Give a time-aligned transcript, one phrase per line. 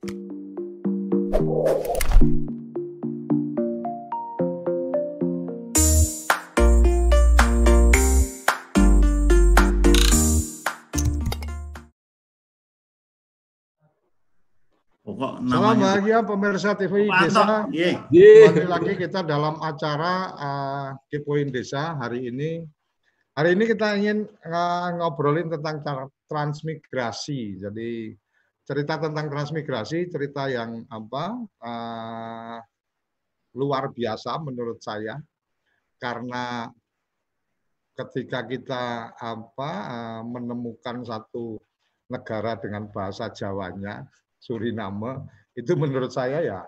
[0.00, 0.16] Pokok
[15.04, 17.68] Salam namanya bahagia pemirsa TV Desa.
[17.68, 18.00] Iya.
[18.08, 22.64] Kembali lagi kita dalam acara uh, Kepoin Desa hari ini.
[23.36, 27.60] Hari ini kita ingin uh, ngobrolin tentang tra- transmigrasi.
[27.60, 28.16] Jadi
[28.70, 32.58] cerita tentang transmigrasi, cerita yang apa uh,
[33.58, 35.18] luar biasa menurut saya
[35.98, 36.70] karena
[37.98, 41.58] ketika kita apa uh, menemukan satu
[42.14, 44.06] negara dengan bahasa Jawanya,
[44.38, 45.26] Suriname,
[45.58, 46.62] itu menurut saya ya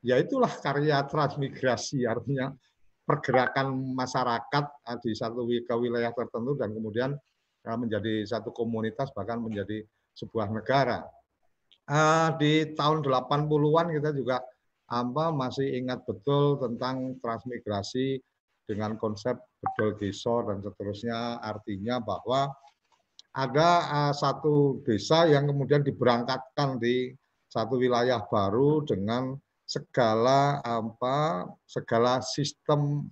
[0.00, 2.56] ya itulah karya transmigrasi artinya
[3.04, 7.12] pergerakan masyarakat eh, di satu ke wilayah tertentu dan kemudian
[7.64, 9.84] menjadi satu komunitas bahkan menjadi
[10.16, 11.04] sebuah negara.
[11.84, 14.40] Eh, Di tahun 80-an kita juga
[14.88, 18.20] apa masih ingat betul tentang transmigrasi
[18.64, 22.48] dengan konsep bedol desa dan seterusnya artinya bahwa
[23.36, 27.12] ada eh, satu desa yang kemudian diberangkatkan di
[27.52, 33.08] satu wilayah baru dengan segala apa segala sistem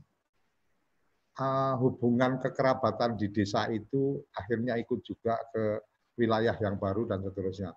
[1.41, 5.81] uh, hubungan kekerabatan di desa itu akhirnya ikut juga ke
[6.21, 7.73] wilayah yang baru dan seterusnya.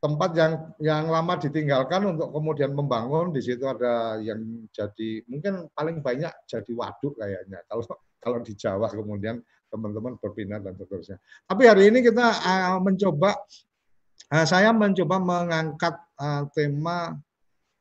[0.00, 4.40] Tempat yang yang lama ditinggalkan untuk kemudian membangun di situ ada yang
[4.72, 7.84] jadi mungkin paling banyak jadi waduk kayaknya kalau
[8.16, 11.20] kalau di Jawa kemudian teman-teman berpindah dan seterusnya.
[11.44, 13.36] Tapi hari ini kita uh, mencoba
[14.32, 17.12] uh, saya mencoba mengangkat uh, tema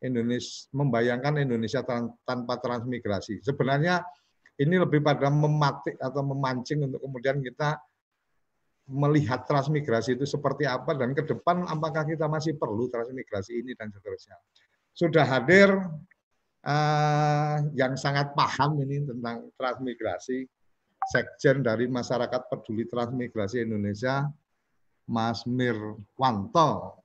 [0.03, 3.43] Indonesia membayangkan Indonesia tan- tanpa transmigrasi.
[3.43, 4.03] Sebenarnya
[4.59, 7.79] ini lebih pada mematik atau memancing untuk kemudian kita
[8.89, 13.93] melihat transmigrasi itu seperti apa dan ke depan apakah kita masih perlu transmigrasi ini dan
[13.93, 14.35] seterusnya.
[14.91, 15.69] Sudah hadir
[16.65, 20.49] eh, yang sangat paham ini tentang transmigrasi,
[21.09, 24.27] Sekjen dari Masyarakat Peduli Transmigrasi Indonesia,
[25.07, 26.99] Mas Mirwanto.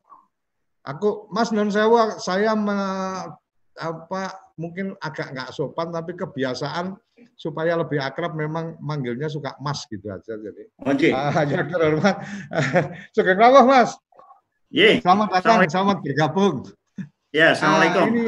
[0.84, 3.43] Aku Mas non sewa saya me-
[3.74, 6.94] apa mungkin agak nggak sopan tapi kebiasaan
[7.34, 10.64] supaya lebih akrab memang manggilnya suka Mas gitu aja jadi.
[10.86, 11.10] Oke.
[11.10, 12.16] Ah, yang terhormat.
[13.14, 13.98] Sugeng rawuh Mas.
[14.70, 15.02] Iya.
[15.02, 16.66] Selamat datang, selamat bergabung.
[17.34, 18.02] Ya, assalamualaikum.
[18.02, 18.24] Ah, ini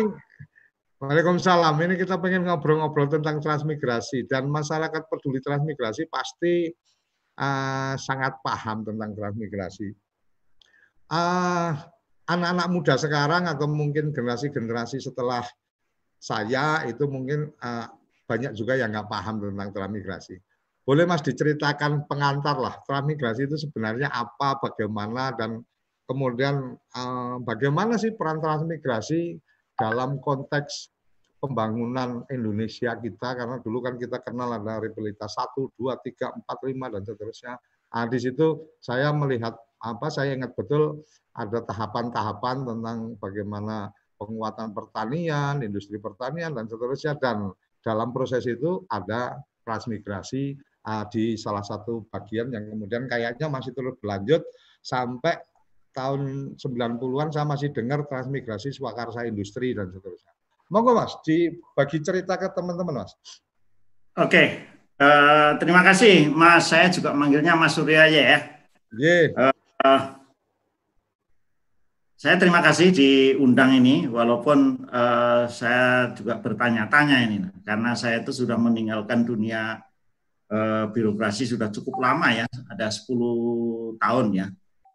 [0.96, 1.76] Waalaikumsalam.
[1.76, 6.72] Ini kita pengen ngobrol-ngobrol tentang transmigrasi dan masyarakat peduli transmigrasi pasti
[7.36, 9.92] ah, sangat paham tentang transmigrasi.
[11.12, 11.86] Ah,
[12.26, 15.46] anak-anak muda sekarang atau mungkin generasi-generasi setelah
[16.18, 17.86] saya itu mungkin ah,
[18.26, 20.36] banyak juga yang nggak paham tentang transmigrasi.
[20.86, 25.62] Boleh Mas diceritakan pengantar lah transmigrasi itu sebenarnya apa, bagaimana dan
[26.06, 29.38] kemudian eh, bagaimana sih peran transmigrasi
[29.78, 30.90] dalam konteks
[31.36, 36.94] pembangunan Indonesia kita karena dulu kan kita kenal ada rivalitas 1, 2, 3, 4, 5
[36.96, 37.54] dan seterusnya.
[37.86, 41.04] Nah, di situ saya melihat apa saya ingat betul
[41.36, 47.52] ada tahapan-tahapan tentang bagaimana penguatan pertanian, industri pertanian dan seterusnya dan
[47.84, 50.56] dalam proses itu ada transmigrasi
[50.88, 54.42] ah, di salah satu bagian yang kemudian kayaknya masih terus berlanjut
[54.80, 55.36] sampai
[55.96, 60.32] tahun 90-an saya masih dengar transmigrasi swakarsa industri dan seterusnya.
[60.68, 63.16] Monggo Mas, dibagi cerita ke teman-teman Mas.
[64.18, 64.66] Oke.
[64.96, 66.68] Eh, terima kasih, Mas.
[66.68, 68.40] Saya juga manggilnya Mas Surya ya.
[68.96, 69.32] Ye,
[69.86, 70.00] Eh,
[72.16, 78.56] saya terima kasih diundang ini, walaupun eh, saya juga bertanya-tanya ini, karena saya itu sudah
[78.56, 79.78] meninggalkan dunia
[80.48, 84.46] eh, birokrasi sudah cukup lama ya, ada 10 tahun ya.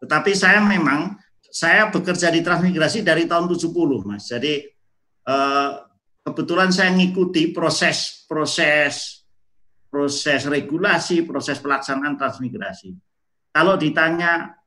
[0.01, 1.13] Tetapi saya memang
[1.51, 3.69] saya bekerja di transmigrasi dari tahun 70,
[4.09, 4.25] Mas.
[4.25, 4.65] Jadi
[5.29, 5.71] eh,
[6.25, 9.21] kebetulan saya mengikuti proses proses
[9.91, 12.95] proses regulasi, proses pelaksanaan transmigrasi.
[13.51, 14.60] Kalau ditanya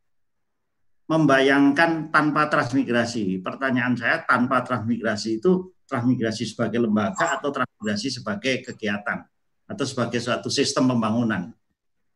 [1.04, 9.20] membayangkan tanpa transmigrasi, pertanyaan saya tanpa transmigrasi itu transmigrasi sebagai lembaga atau transmigrasi sebagai kegiatan
[9.68, 11.52] atau sebagai suatu sistem pembangunan.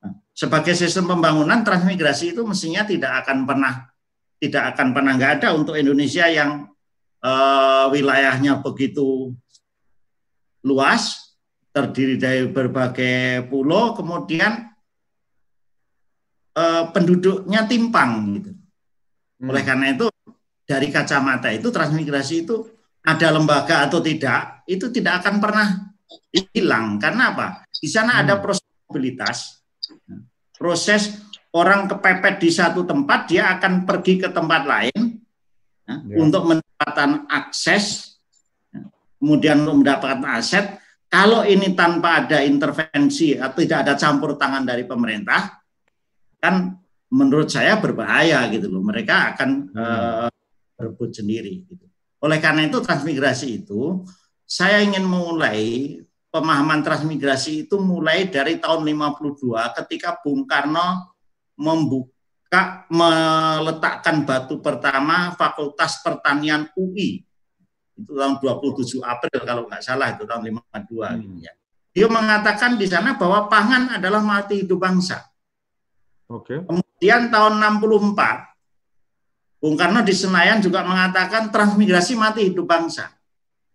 [0.00, 3.92] Nah, sebagai sistem pembangunan transmigrasi itu mestinya tidak akan pernah
[4.38, 6.64] tidak akan pernah nggak ada untuk Indonesia yang
[7.20, 9.36] eh, wilayahnya begitu
[10.64, 11.36] luas,
[11.76, 14.72] terdiri dari berbagai pulau, kemudian
[16.56, 18.57] eh, penduduknya timpang gitu.
[19.38, 19.54] Hmm.
[19.54, 20.06] Oleh karena itu
[20.66, 22.66] dari kacamata itu transmigrasi itu
[23.06, 25.68] ada lembaga atau tidak itu tidak akan pernah
[26.52, 27.46] hilang karena apa?
[27.70, 28.42] Di sana ada Hmm.
[28.42, 29.38] proses mobilitas,
[30.58, 31.02] proses
[31.54, 35.00] orang kepepet di satu tempat dia akan pergi ke tempat lain
[35.88, 36.16] ya, ya.
[36.20, 38.16] untuk mendapatkan akses,
[38.74, 38.84] ya,
[39.22, 40.66] kemudian untuk mendapatkan aset.
[41.08, 45.56] Kalau ini tanpa ada intervensi atau tidak ada campur tangan dari pemerintah,
[46.36, 46.76] kan
[47.08, 48.84] menurut saya berbahaya gitu loh.
[48.84, 50.28] Mereka akan uh,
[50.76, 51.64] berebut sendiri.
[51.64, 51.84] Gitu.
[52.22, 54.02] Oleh karena itu transmigrasi itu
[54.48, 56.00] saya ingin mulai
[56.32, 59.44] pemahaman transmigrasi itu mulai dari tahun 52
[59.84, 61.16] ketika Bung Karno
[61.58, 67.28] membuka meletakkan batu pertama Fakultas Pertanian UI
[67.98, 71.18] itu tahun 27 April kalau nggak salah itu tahun 52 hmm.
[71.18, 71.52] gitu ya.
[71.98, 75.26] Dia mengatakan di sana bahwa pangan adalah mati hidup bangsa.
[76.30, 76.62] Oke.
[76.62, 76.87] Okay.
[76.98, 83.10] Kemudian tahun 64 Bung Karno di Senayan juga mengatakan transmigrasi mati hidup bangsa.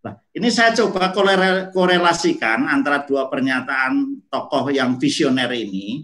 [0.04, 1.16] Nah, ini saya coba
[1.72, 6.04] korelasikan antara dua pernyataan tokoh yang visioner ini.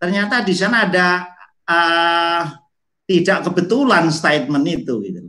[0.00, 1.08] Ternyata di sana ada
[1.68, 2.42] uh,
[3.04, 5.20] tidak kebetulan statement itu gitu.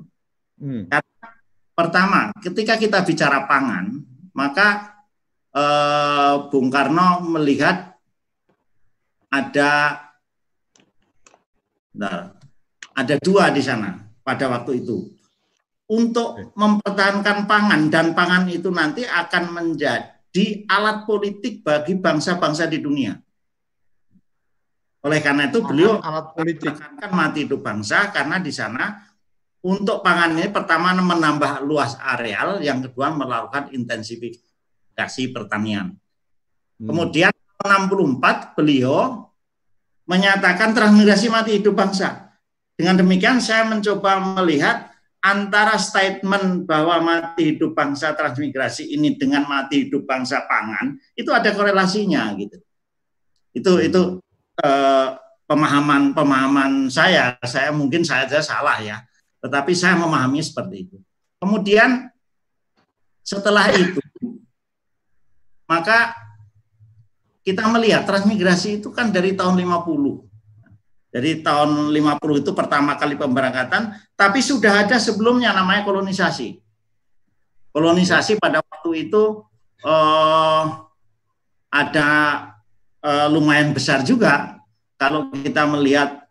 [0.60, 0.88] Hmm.
[0.88, 1.28] Karena
[1.72, 4.04] pertama, ketika kita bicara pangan,
[4.36, 5.00] maka
[5.52, 7.96] uh, Bung Karno melihat
[9.28, 10.07] ada
[11.98, 12.32] Nah,
[12.94, 15.14] ada dua di sana pada waktu itu.
[15.88, 23.16] Untuk mempertahankan pangan dan pangan itu nanti akan menjadi alat politik bagi bangsa-bangsa di dunia.
[25.08, 29.08] Oleh karena itu beliau alat politik kan mati hidup bangsa karena di sana
[29.64, 35.92] untuk pangan ini pertama menambah luas areal, yang kedua melakukan intensifikasi pertanian.
[36.78, 36.88] Hmm.
[36.88, 39.27] Kemudian 64 beliau
[40.08, 42.32] menyatakan transmigrasi mati hidup bangsa.
[42.74, 44.90] Dengan demikian saya mencoba melihat
[45.20, 51.52] antara statement bahwa mati hidup bangsa transmigrasi ini dengan mati hidup bangsa pangan itu ada
[51.52, 52.58] korelasinya gitu.
[53.52, 54.02] Itu itu
[54.64, 55.08] eh,
[55.50, 57.36] pemahaman pemahaman saya.
[57.44, 59.04] Saya mungkin saya saja salah ya,
[59.44, 60.98] tetapi saya memahami seperti itu.
[61.42, 62.08] Kemudian
[63.26, 64.00] setelah itu
[65.68, 66.16] maka
[67.48, 70.20] kita melihat transmigrasi itu kan dari tahun 50.
[71.08, 76.60] Dari tahun 50 itu pertama kali pemberangkatan, tapi sudah ada sebelumnya namanya kolonisasi.
[77.72, 79.48] Kolonisasi pada waktu itu
[79.80, 80.64] eh,
[81.72, 82.10] ada
[83.00, 84.60] eh, lumayan besar juga.
[85.00, 86.28] Kalau kita melihat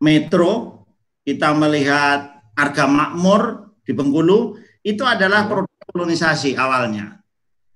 [0.00, 0.80] metro,
[1.28, 7.20] kita melihat harga makmur di Bengkulu, itu adalah produk kolonisasi awalnya.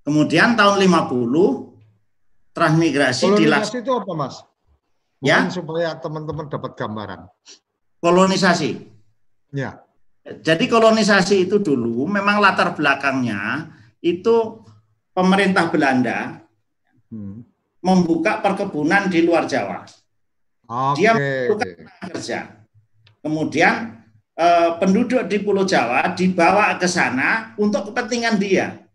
[0.08, 1.65] Kemudian tahun 50
[2.56, 4.40] transmigrasi Kolonisasi itu apa, Mas?
[5.20, 5.44] Ya.
[5.44, 5.52] Mungkin ya.
[5.52, 7.20] supaya teman-teman dapat gambaran.
[8.00, 8.70] Kolonisasi.
[9.52, 9.84] Ya.
[10.26, 13.70] Jadi kolonisasi itu dulu memang latar belakangnya
[14.02, 14.64] itu
[15.14, 16.42] pemerintah Belanda
[17.12, 17.46] hmm.
[17.84, 19.86] membuka perkebunan di luar Jawa.
[20.66, 20.94] Okay.
[20.98, 21.66] Dia membuka
[22.10, 22.38] kerja.
[23.22, 24.02] Kemudian
[24.34, 28.85] eh, penduduk di Pulau Jawa dibawa ke sana untuk kepentingan dia.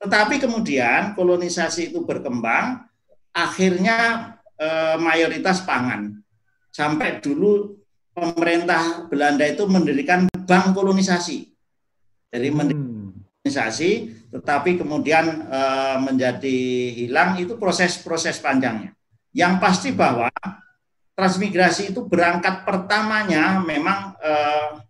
[0.00, 2.88] Tetapi kemudian kolonisasi itu berkembang,
[3.36, 6.16] akhirnya eh, mayoritas pangan.
[6.72, 7.76] Sampai dulu
[8.16, 11.52] pemerintah Belanda itu mendirikan bank kolonisasi.
[12.32, 13.44] Jadi hmm.
[13.44, 13.90] kolonisasi,
[14.32, 16.58] tetapi kemudian eh, menjadi
[16.96, 18.96] hilang itu proses-proses panjangnya.
[19.36, 20.32] Yang pasti bahwa
[21.12, 24.80] transmigrasi itu berangkat pertamanya memang eh,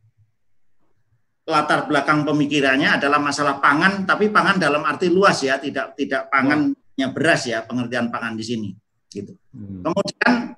[1.50, 7.06] latar belakang pemikirannya adalah masalah pangan, tapi pangan dalam arti luas ya, tidak tidak pangannya
[7.10, 8.70] beras ya, pengertian pangan di sini.
[9.10, 9.34] Gitu.
[9.50, 9.82] Hmm.
[9.82, 10.54] Kemudian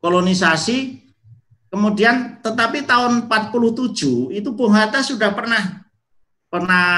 [0.00, 1.04] kolonisasi,
[1.68, 5.84] kemudian tetapi tahun 47 itu Bung Hatta sudah pernah
[6.48, 6.88] pernah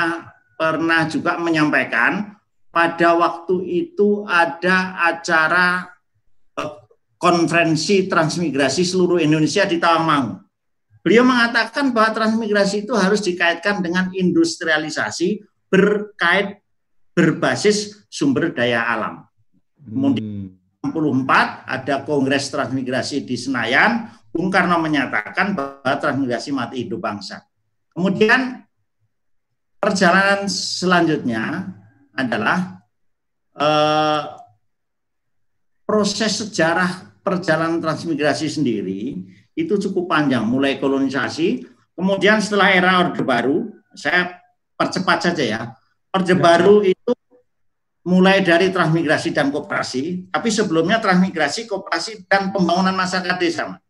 [0.54, 2.38] pernah juga menyampaikan
[2.70, 5.90] pada waktu itu ada acara
[6.58, 6.72] eh,
[7.18, 10.43] konferensi transmigrasi seluruh Indonesia di Tawangmangu.
[11.04, 16.64] Beliau mengatakan bahwa transmigrasi itu harus dikaitkan dengan industrialisasi berkait
[17.12, 19.28] berbasis sumber daya alam.
[19.84, 20.88] Kemudian hmm.
[20.88, 27.44] 64 ada Kongres Transmigrasi di Senayan, Bung Karno menyatakan bahwa transmigrasi mati hidup bangsa.
[27.92, 28.64] Kemudian
[29.76, 31.68] perjalanan selanjutnya
[32.16, 32.80] adalah
[33.60, 34.22] eh,
[35.84, 39.20] proses sejarah perjalanan transmigrasi sendiri
[39.54, 41.62] itu cukup panjang, mulai kolonisasi,
[41.94, 44.42] kemudian setelah era Orde Baru, saya
[44.74, 45.60] percepat saja ya,
[46.10, 46.90] Orde ya, Baru ya.
[46.90, 47.12] itu
[48.04, 53.80] mulai dari transmigrasi dan kooperasi, tapi sebelumnya transmigrasi, kooperasi, dan pembangunan masyarakat desa.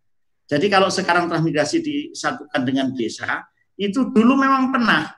[0.45, 3.43] Jadi kalau sekarang transmigrasi disatukan dengan desa,
[3.75, 5.11] itu dulu memang pernah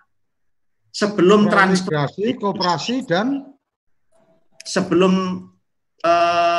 [0.95, 3.53] sebelum transmigrasi, kooperasi dan
[4.65, 5.45] sebelum
[6.01, 6.56] eh,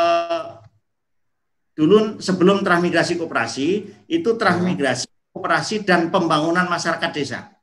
[1.77, 3.67] dulu sebelum transmigrasi koperasi
[4.10, 7.53] itu transmigrasi koperasi dan pembangunan masyarakat desa.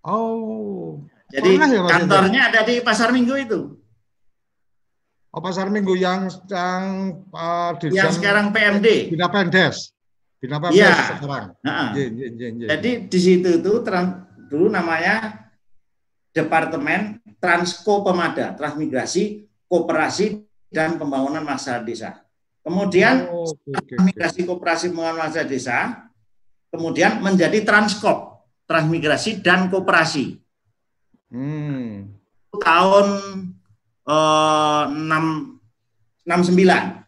[0.00, 1.04] Oh.
[1.28, 3.60] Jadi ya, kantornya ada di Pasar Minggu itu.
[5.30, 6.82] Oh, Pasar Minggu yang yang
[7.30, 9.12] uh, di yang sekarang PMD.
[9.12, 9.92] Bina Pendes.
[10.40, 11.20] Bina Pendes ya.
[11.20, 11.54] sekarang.
[11.60, 12.62] Nah, j, j, j, j.
[12.66, 13.72] Jadi di situ itu
[14.50, 15.46] dulu namanya
[16.32, 22.29] Departemen Transko Pemada, Transmigrasi, Koperasi dan Pembangunan Masyarakat Desa.
[22.60, 26.04] Kemudian oh, okay, migrasi koperasi masyarakat desa,
[26.68, 30.36] kemudian menjadi Transkop, transmigrasi dan koperasi.
[31.32, 32.20] Hmm.
[32.52, 33.06] Tahun
[34.04, 37.00] eh, 6, 69.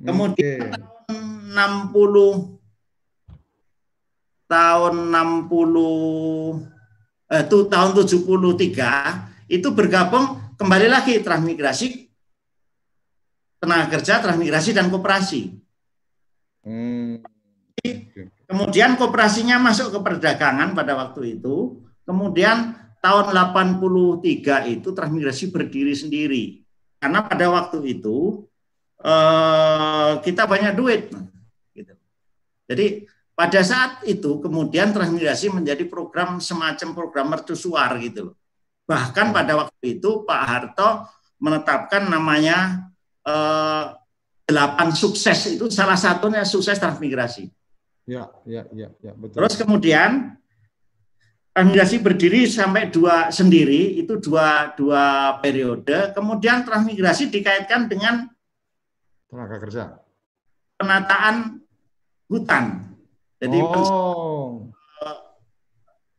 [0.00, 0.72] Kemudian okay.
[0.74, 1.14] tahun
[1.94, 2.58] 60
[4.50, 5.46] tahun 60
[7.30, 12.09] eh, itu tahun 73 itu bergabung kembali lagi transmigrasi
[13.60, 15.52] tenaga kerja, transmigrasi, dan koperasi.
[16.64, 17.20] Hmm.
[18.50, 21.78] Kemudian koperasinya masuk ke perdagangan pada waktu itu.
[22.02, 26.44] Kemudian tahun 83 itu transmigrasi berdiri sendiri.
[26.98, 28.44] Karena pada waktu itu
[29.00, 31.14] eh, kita banyak duit.
[31.72, 31.94] Gitu.
[32.66, 32.86] Jadi
[33.32, 38.36] pada saat itu kemudian transmigrasi menjadi program semacam program mercusuar gitu loh.
[38.84, 41.06] Bahkan pada waktu itu Pak Harto
[41.40, 42.89] menetapkan namanya
[43.30, 43.84] eh,
[44.50, 47.46] delapan sukses itu salah satunya sukses transmigrasi.
[48.10, 49.38] Ya, ya, ya, ya, betul.
[49.38, 50.34] Terus kemudian
[51.54, 56.10] transmigrasi berdiri sampai dua sendiri itu dua dua periode.
[56.10, 58.26] Kemudian transmigrasi dikaitkan dengan
[59.30, 59.82] tenaga kerja,
[60.74, 61.62] penataan
[62.26, 62.64] hutan.
[63.38, 64.66] Jadi oh.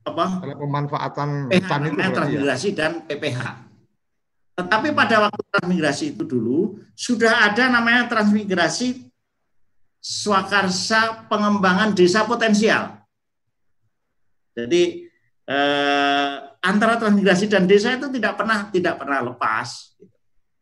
[0.08, 0.26] apa?
[0.56, 2.10] Pemanfaatan hutan itu ya?
[2.16, 2.76] transmigrasi ya?
[2.80, 3.71] dan PPH.
[4.56, 9.10] Tetapi pada waktu transmigrasi itu dulu sudah ada namanya transmigrasi
[10.02, 13.00] swakarsa pengembangan desa potensial.
[14.52, 15.08] Jadi
[15.48, 19.96] eh, antara transmigrasi dan desa itu tidak pernah tidak pernah lepas,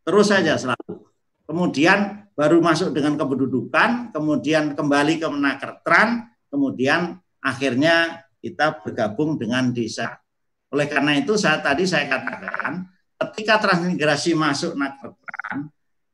[0.06, 1.10] terus saja selalu.
[1.50, 10.22] Kemudian baru masuk dengan kependudukan, kemudian kembali ke menakertran, kemudian akhirnya kita bergabung dengan desa.
[10.70, 12.86] Oleh karena itu saat tadi saya katakan
[13.20, 15.68] ketika transmigrasi masuk nakretran,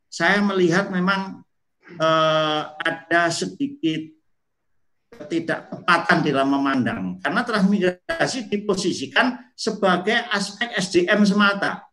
[0.09, 1.45] saya melihat memang
[1.85, 4.09] eh, ada sedikit
[5.15, 7.01] ketidaktepatan dalam memandang.
[7.21, 11.85] Karena transmigrasi diposisikan sebagai aspek SDM semata.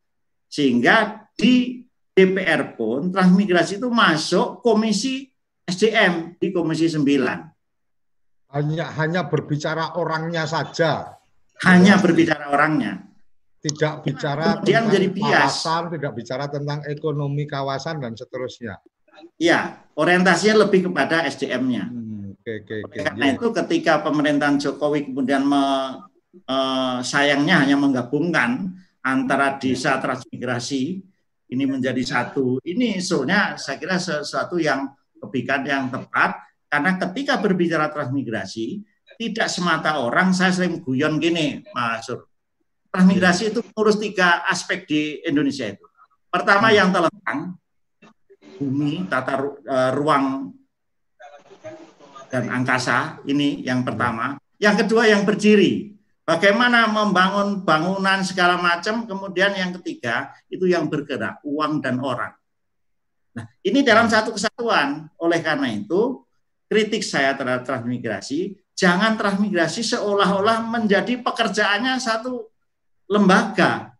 [0.48, 5.30] Sehingga di DPR pun transmigrasi itu masuk komisi
[5.64, 7.52] SDM di komisi 9
[8.52, 11.16] hanya hanya berbicara orangnya saja.
[11.64, 13.11] Hanya berbicara orangnya
[13.62, 18.82] tidak bicara Kemudian tentang kawasan, tidak bicara tentang ekonomi kawasan dan seterusnya.
[19.38, 21.86] Iya, orientasinya lebih kepada SDM-nya.
[21.86, 23.06] Hmm, okay, okay, okay.
[23.06, 25.62] Karena itu ketika pemerintahan Jokowi kemudian me,
[26.34, 28.74] eh, sayangnya hanya menggabungkan
[29.06, 30.98] antara desa transmigrasi
[31.54, 32.58] ini menjadi satu.
[32.66, 34.90] Ini soalnya saya kira sesuatu yang
[35.22, 38.82] kebijakan yang tepat karena ketika berbicara transmigrasi
[39.20, 42.31] tidak semata orang saya sering guyon gini, Mas Sur
[42.92, 45.88] transmigrasi itu mengurus tiga aspek di Indonesia itu.
[46.28, 47.56] Pertama yang telentang,
[48.60, 50.52] bumi, tata uh, ruang
[52.28, 54.36] dan angkasa, ini yang pertama.
[54.60, 59.08] Yang kedua yang berdiri, bagaimana membangun bangunan segala macam.
[59.08, 62.32] Kemudian yang ketiga itu yang bergerak, uang dan orang.
[63.32, 65.08] Nah, ini dalam satu kesatuan.
[65.16, 66.24] Oleh karena itu,
[66.68, 72.51] kritik saya terhadap transmigrasi, jangan transmigrasi seolah-olah menjadi pekerjaannya satu
[73.12, 73.92] lembaga.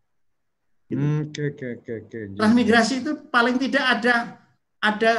[0.88, 1.00] Gitu.
[1.00, 2.18] Hmm, oke oke oke oke.
[2.40, 4.14] Transmigrasi itu paling tidak ada
[4.80, 5.12] ada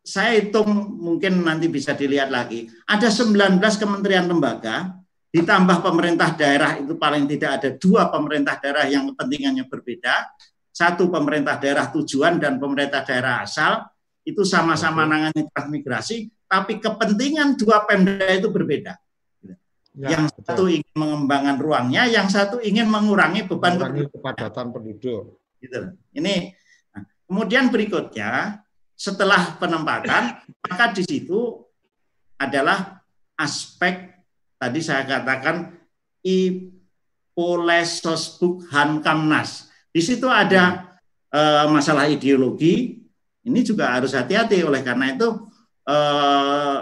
[0.00, 2.70] saya hitung mungkin nanti bisa dilihat lagi.
[2.86, 4.94] Ada 19 kementerian lembaga
[5.30, 10.26] ditambah pemerintah daerah itu paling tidak ada dua pemerintah daerah yang kepentingannya berbeda.
[10.70, 13.86] Satu pemerintah daerah tujuan dan pemerintah daerah asal
[14.26, 18.94] itu sama-sama nangani transmigrasi, tapi kepentingan dua Pemda itu berbeda.
[19.98, 20.46] Ya, yang betul.
[20.46, 25.42] satu ingin mengembangkan ruangnya, yang satu ingin mengurangi beban mengurangi kepadatan penduduk.
[25.58, 25.98] Gitu.
[26.14, 26.54] Ini
[26.94, 28.62] nah, kemudian berikutnya
[28.94, 31.66] setelah penempatan maka di situ
[32.38, 33.02] adalah
[33.34, 34.14] aspek
[34.60, 35.74] tadi saya katakan
[36.22, 39.74] Ipolesosbuk Hankamnas.
[39.90, 40.94] Di situ ada
[41.34, 43.02] eh, masalah ideologi.
[43.40, 45.48] Ini juga harus hati-hati oleh karena itu
[45.88, 46.78] eh,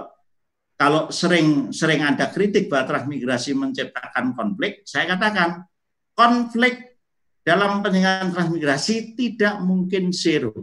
[0.78, 5.66] kalau sering sering ada kritik bahwa transmigrasi menciptakan konflik, saya katakan
[6.14, 7.02] konflik
[7.42, 10.54] dalam penyelenggaraan transmigrasi tidak mungkin zero.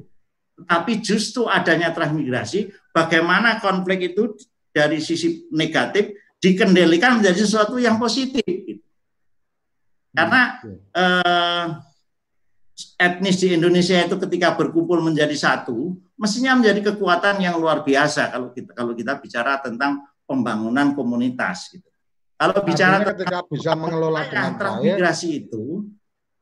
[0.56, 4.40] tapi justru adanya transmigrasi, bagaimana konflik itu
[4.72, 8.40] dari sisi negatif dikendalikan menjadi sesuatu yang positif.
[10.16, 10.64] Karena
[10.96, 11.66] eh,
[12.96, 18.50] etnis di Indonesia itu ketika berkumpul menjadi satu, mestinya menjadi kekuatan yang luar biasa kalau
[18.56, 21.88] kita kalau kita bicara tentang pembangunan komunitas gitu.
[22.36, 25.88] Kalau bicara ketika bisa mengelola dengan transmigrasi itu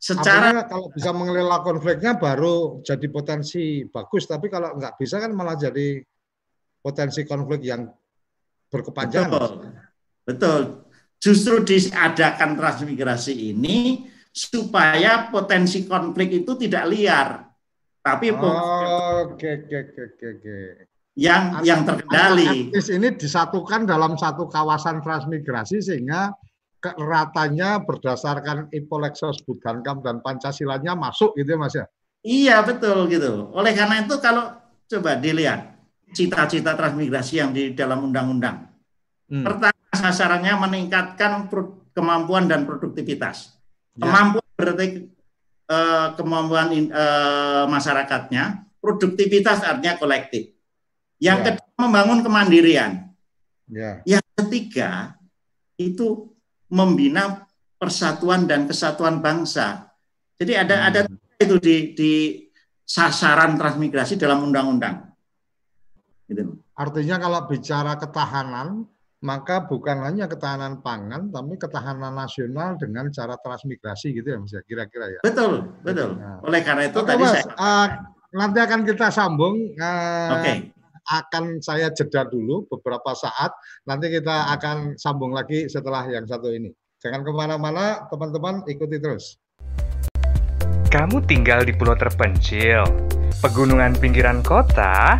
[0.02, 5.32] secara Artinya kalau bisa mengelola konfliknya baru jadi potensi bagus, tapi kalau nggak bisa kan
[5.34, 6.02] malah jadi
[6.82, 7.88] potensi konflik yang
[8.74, 9.32] berkepanjangan.
[9.32, 9.54] Betul.
[10.24, 10.62] Betul.
[11.24, 17.46] Justru diadakan transmigrasi ini supaya potensi konflik itu tidak liar.
[18.02, 20.58] Tapi oke oke oke oke
[21.14, 22.74] yang As yang terkendali.
[22.74, 26.34] Etnis ini disatukan dalam satu kawasan transmigrasi sehingga
[26.82, 31.86] keratannya berdasarkan Ipolexos Budankam dan Pancasilanya masuk gitu ya Mas ya?
[32.24, 33.54] Iya betul gitu.
[33.56, 34.52] Oleh karena itu kalau
[34.90, 35.80] coba dilihat
[36.12, 38.68] cita-cita transmigrasi yang di dalam undang-undang.
[39.30, 39.46] Hmm.
[39.46, 41.48] Pertama sasarannya meningkatkan
[41.94, 43.63] kemampuan dan produktivitas.
[43.94, 44.10] Ya.
[44.10, 44.88] Kemampuan berarti
[45.70, 48.44] eh, kemampuan eh, masyarakatnya,
[48.82, 50.54] produktivitas artinya kolektif.
[51.22, 51.46] Yang ya.
[51.54, 52.92] kedua membangun kemandirian.
[53.70, 54.02] Ya.
[54.04, 55.16] Yang ketiga
[55.78, 56.34] itu
[56.68, 57.46] membina
[57.78, 59.94] persatuan dan kesatuan bangsa.
[60.40, 60.88] Jadi ada hmm.
[60.90, 61.00] ada
[61.38, 62.14] itu di, di
[62.84, 65.14] sasaran transmigrasi dalam undang-undang.
[66.28, 66.60] Gitu.
[66.74, 68.90] Artinya kalau bicara ketahanan,
[69.24, 74.62] maka bukan hanya ketahanan pangan, tapi ketahanan nasional dengan cara transmigrasi gitu ya Mas ya,
[74.68, 75.20] kira-kira ya.
[75.24, 76.20] Betul, betul.
[76.20, 76.44] Nah.
[76.44, 77.48] Oleh karena itu Oke, tadi mas, saya...
[77.56, 77.88] Uh,
[78.36, 79.56] nanti akan kita sambung.
[79.80, 80.44] Uh, Oke.
[80.44, 80.58] Okay
[81.04, 83.52] akan saya jeda dulu beberapa saat.
[83.84, 86.72] Nanti kita akan sambung lagi setelah yang satu ini.
[87.04, 89.36] Jangan ke mana-mana, teman-teman ikuti terus.
[90.88, 92.88] Kamu tinggal di pulau terpencil,
[93.44, 95.20] pegunungan pinggiran kota,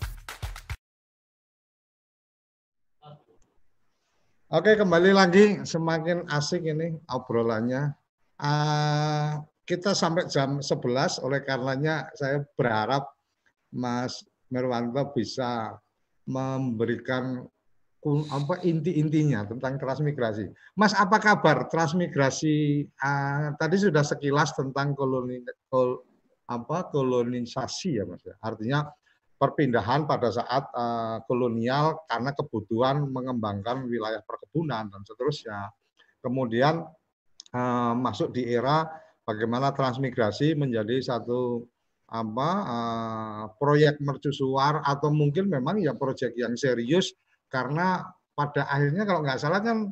[4.51, 5.63] Oke, kembali lagi.
[5.63, 7.95] Semakin asik ini obrolannya.
[8.35, 13.15] Uh, kita sampai jam 11, oleh karenanya saya berharap
[13.71, 15.79] Mas Merwanto bisa
[16.27, 17.47] memberikan
[18.59, 20.51] inti-intinya tentang transmigrasi.
[20.75, 22.91] Mas, apa kabar transmigrasi?
[22.99, 26.03] Uh, tadi sudah sekilas tentang koloni, kol,
[26.51, 28.19] apa kolonisasi ya, Mas.
[28.27, 28.35] Ya.
[28.43, 28.83] Artinya
[29.41, 35.73] perpindahan pada saat uh, kolonial karena kebutuhan mengembangkan wilayah perkebunan dan seterusnya.
[36.21, 36.85] Kemudian
[37.57, 38.85] uh, masuk di era
[39.25, 41.65] bagaimana transmigrasi menjadi satu
[42.11, 47.09] apa uh, proyek mercusuar atau mungkin memang ya proyek yang serius
[47.49, 48.05] karena
[48.37, 49.89] pada akhirnya kalau nggak salah kan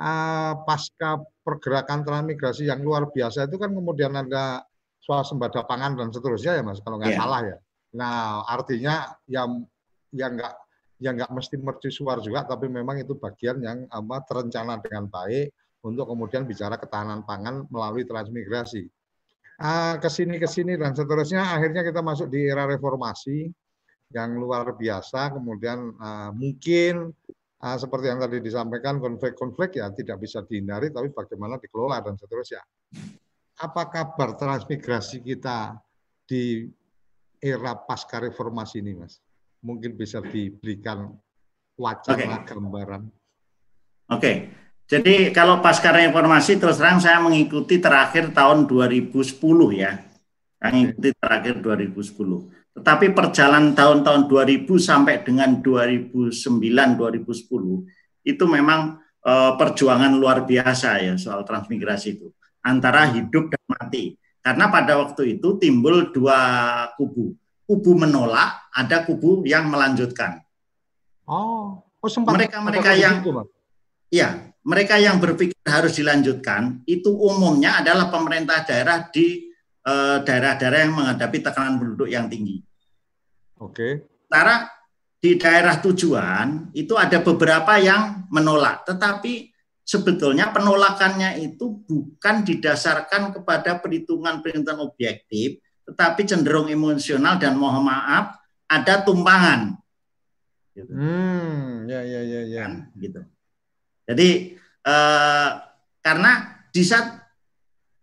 [0.00, 4.64] uh, pasca pergerakan transmigrasi yang luar biasa itu kan kemudian ada
[5.02, 7.20] swasembada pangan dan seterusnya ya mas kalau nggak yeah.
[7.20, 7.58] salah ya
[7.96, 9.64] Nah, artinya yang
[10.12, 10.54] yang enggak
[10.98, 15.54] yang enggak mesti mercusuar juga, tapi memang itu bagian yang apa terencana dengan baik
[15.86, 18.90] untuk kemudian bicara ketahanan pangan melalui transmigrasi.
[19.58, 23.50] Uh, ke sini ke sini dan seterusnya akhirnya kita masuk di era reformasi
[24.14, 27.10] yang luar biasa kemudian uh, mungkin
[27.62, 32.62] uh, seperti yang tadi disampaikan konflik-konflik ya tidak bisa dihindari, tapi bagaimana dikelola dan seterusnya.
[33.58, 35.74] Apa kabar transmigrasi kita
[36.22, 36.70] di
[37.42, 39.22] era pasca reformasi ini, Mas?
[39.62, 41.14] Mungkin bisa diberikan
[41.78, 42.54] wacana okay.
[42.54, 43.02] gambaran.
[44.08, 44.36] Oke, okay.
[44.88, 49.12] jadi kalau pasca reformasi terus terang saya mengikuti terakhir tahun 2010
[49.76, 49.92] ya,
[50.64, 52.78] mengikuti terakhir 2010.
[52.78, 61.14] Tetapi perjalanan tahun-tahun 2000 sampai dengan 2009 2010 itu memang uh, perjuangan luar biasa ya
[61.18, 62.30] soal transmigrasi itu
[62.62, 64.14] antara hidup dan mati.
[64.42, 66.38] Karena pada waktu itu timbul dua
[66.94, 67.34] kubu.
[67.68, 70.40] Kubu menolak, ada kubu yang melanjutkan.
[71.28, 73.44] Oh, oh sempat mereka-mereka yang itu,
[74.08, 79.52] Ya, mereka yang berpikir harus dilanjutkan itu umumnya adalah pemerintah daerah di
[79.84, 82.64] eh, daerah-daerah yang menghadapi tekanan penduduk yang tinggi.
[83.60, 84.08] Oke.
[84.24, 84.68] Sementara
[85.18, 89.50] di daerah tujuan itu ada beberapa yang menolak, tetapi
[89.88, 98.36] sebetulnya penolakannya itu bukan didasarkan kepada perhitungan-perhitungan objektif, tetapi cenderung emosional dan mohon maaf
[98.68, 99.80] ada tumpangan.
[100.76, 100.92] Gitu.
[100.92, 102.60] Hmm, ya ya ya ya.
[102.68, 103.24] Kan, gitu.
[104.04, 105.50] Jadi eh,
[106.04, 106.32] karena
[106.68, 107.24] di saat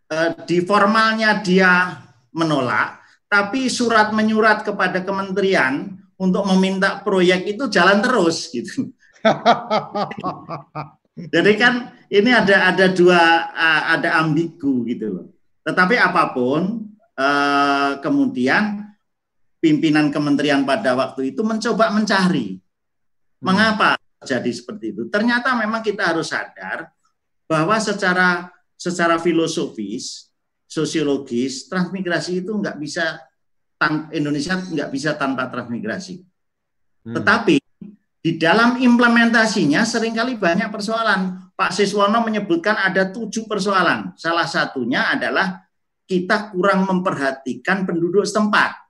[0.09, 2.01] eh, di formalnya dia
[2.33, 8.89] menolak, tapi surat menyurat kepada kementerian untuk meminta proyek itu jalan terus gitu.
[11.15, 13.49] Jadi kan ini ada ada dua
[13.95, 15.27] ada ambigu gitu loh.
[15.63, 18.83] Tetapi apa pun eh, kemudian
[19.63, 23.41] pimpinan kementerian pada waktu itu mencoba mencari hmm.
[23.41, 25.03] mengapa jadi seperti itu.
[25.09, 26.91] Ternyata memang kita harus sadar
[27.49, 30.29] bahwa secara secara filosofis
[30.69, 33.17] sosiologis, transmigrasi itu nggak bisa
[34.11, 36.21] Indonesia nggak bisa tanpa transmigrasi.
[37.07, 37.15] Hmm.
[37.17, 37.64] Tetapi
[38.25, 41.53] di dalam implementasinya sering kali banyak persoalan.
[41.53, 44.17] Pak Siswono menyebutkan ada tujuh persoalan.
[44.17, 45.61] Salah satunya adalah
[46.09, 48.81] kita kurang memperhatikan penduduk setempat.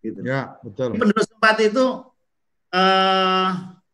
[0.00, 0.24] Gitu.
[0.24, 0.96] Ya, betul.
[0.96, 1.84] Penduduk setempat itu
[2.72, 3.48] eh,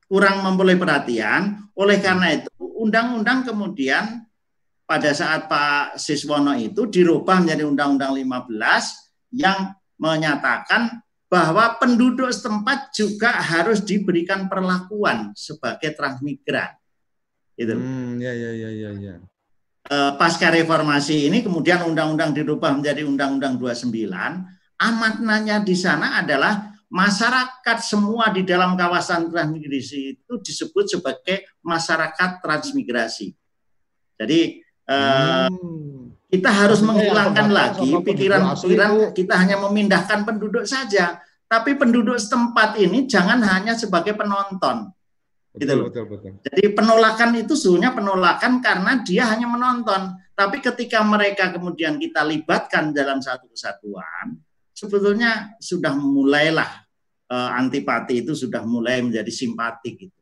[0.07, 1.59] kurang memperoleh perhatian.
[1.75, 4.23] Oleh karena itu, undang-undang kemudian
[4.87, 13.33] pada saat Pak Siswono itu dirubah menjadi Undang-Undang 15 yang menyatakan bahwa penduduk setempat juga
[13.33, 16.77] harus diberikan perlakuan sebagai transmigran.
[17.57, 17.73] Itu.
[17.73, 19.15] Hmm, ya, ya, ya, ya, ya.
[19.89, 24.13] E, pasca reformasi ini kemudian undang-undang dirubah menjadi undang-undang 29.
[24.77, 33.33] Amatnanya di sana adalah masyarakat semua di dalam kawasan transmigrasi itu disebut sebagai masyarakat transmigrasi.
[34.21, 36.12] Jadi hmm.
[36.33, 43.45] Kita harus menghilangkan lagi pikiran-pikiran kita hanya memindahkan penduduk saja, tapi penduduk setempat ini jangan
[43.45, 44.89] hanya sebagai penonton.
[45.53, 46.31] Betul, gitu betul, betul.
[46.41, 50.17] Jadi penolakan itu sebenarnya penolakan karena dia hanya menonton.
[50.33, 54.41] Tapi ketika mereka kemudian kita libatkan dalam satu kesatuan,
[54.73, 56.89] sebetulnya sudah mulailah
[57.29, 60.21] uh, antipati itu sudah mulai menjadi simpati gitu.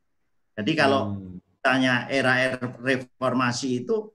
[0.58, 1.62] Jadi kalau hmm.
[1.62, 4.10] tanya era reformasi itu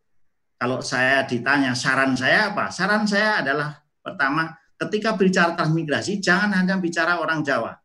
[0.66, 2.74] kalau saya ditanya saran saya apa?
[2.74, 4.50] Saran saya adalah pertama
[4.82, 7.78] ketika bicara transmigrasi jangan hanya bicara orang Jawa.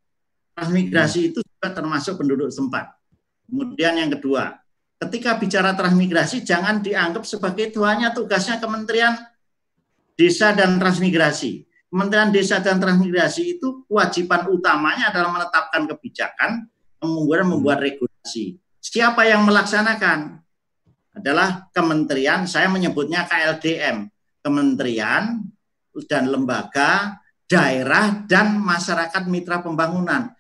[0.57, 1.29] Transmigrasi hmm.
[1.29, 2.97] itu juga termasuk penduduk sempat.
[3.45, 4.57] Kemudian yang kedua,
[4.97, 9.13] ketika bicara transmigrasi jangan dianggap sebagai itu hanya tugasnya Kementerian
[10.17, 11.69] Desa dan Transmigrasi.
[11.93, 16.65] Kementerian Desa dan Transmigrasi itu kewajiban utamanya adalah menetapkan kebijakan,
[16.97, 18.57] kemudian membuat regulasi.
[18.81, 20.41] Siapa yang melaksanakan?
[21.15, 24.07] Adalah kementerian, saya menyebutnya KLDM,
[24.41, 25.43] kementerian
[26.07, 27.19] dan lembaga,
[27.51, 30.31] daerah, dan masyarakat mitra pembangunan.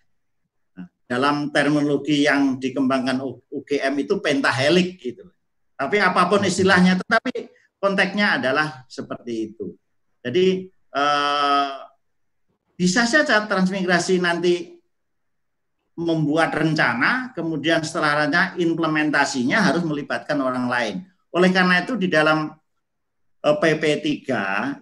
[0.78, 5.26] Nah, dalam terminologi yang dikembangkan UGM itu pentahelik gitu.
[5.74, 7.50] Tapi apa pun istilahnya, tetapi
[7.82, 9.74] konteksnya adalah seperti itu.
[10.20, 11.72] Jadi eh,
[12.80, 14.79] bisa saja transmigrasi nanti
[16.00, 20.96] membuat rencana, kemudian setelahnya implementasinya harus melibatkan orang lain.
[21.36, 22.56] Oleh karena itu di dalam
[23.40, 24.28] PP3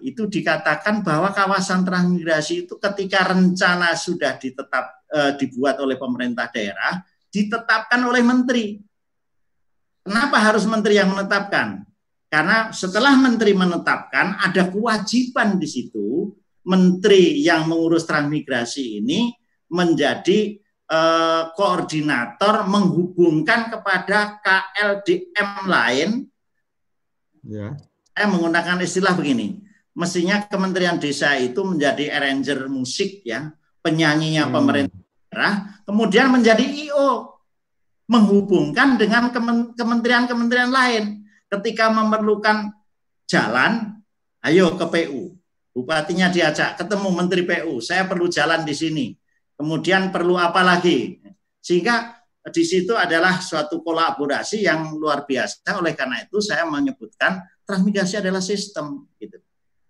[0.02, 7.02] itu dikatakan bahwa kawasan transmigrasi itu ketika rencana sudah ditetap eh, dibuat oleh pemerintah daerah
[7.30, 8.78] ditetapkan oleh menteri.
[10.02, 11.84] Kenapa harus menteri yang menetapkan?
[12.28, 16.32] Karena setelah menteri menetapkan ada kewajiban di situ
[16.68, 19.32] menteri yang mengurus transmigrasi ini
[19.72, 20.56] menjadi
[20.88, 26.10] eh, koordinator menghubungkan kepada KLDM lain.
[27.44, 27.76] Ya.
[28.12, 29.62] Saya menggunakan istilah begini.
[29.94, 33.50] Mestinya Kementerian Desa itu menjadi arranger musik ya,
[33.82, 34.54] penyanyinya hmm.
[34.54, 34.98] pemerintah
[35.28, 35.54] daerah,
[35.86, 37.36] kemudian menjadi IO.
[38.08, 39.28] menghubungkan dengan
[39.76, 41.28] kementerian-kementerian lain.
[41.52, 42.72] Ketika memerlukan
[43.28, 44.00] jalan,
[44.48, 45.36] ayo ke PU.
[45.76, 49.12] Bupatinya diajak ketemu Menteri PU, saya perlu jalan di sini.
[49.58, 51.18] Kemudian perlu apa lagi?
[51.58, 52.14] Sehingga
[52.48, 55.82] di situ adalah suatu kolaborasi yang luar biasa.
[55.82, 59.36] Oleh karena itu saya menyebutkan transmigrasi adalah sistem gitu.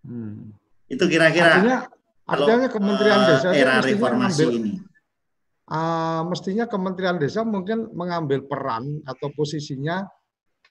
[0.03, 0.57] Hmm.
[0.89, 1.79] Itu kira-kira artinya,
[2.25, 4.73] artinya Kementerian uh, Desa era reformasi mengambil, ini.
[5.69, 10.09] Uh, mestinya Kementerian Desa mungkin mengambil peran atau posisinya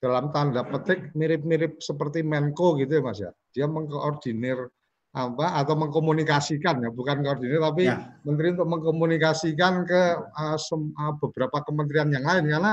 [0.02, 3.32] dalam tanda petik mirip-mirip seperti Menko gitu ya Mas ya.
[3.54, 4.74] Dia mengkoordinir
[5.18, 8.14] apa atau mengkomunikasikan ya bukan koordinir tapi ya.
[8.22, 12.72] menteri untuk mengkomunikasikan ke uh, uh, beberapa kementerian yang lain karena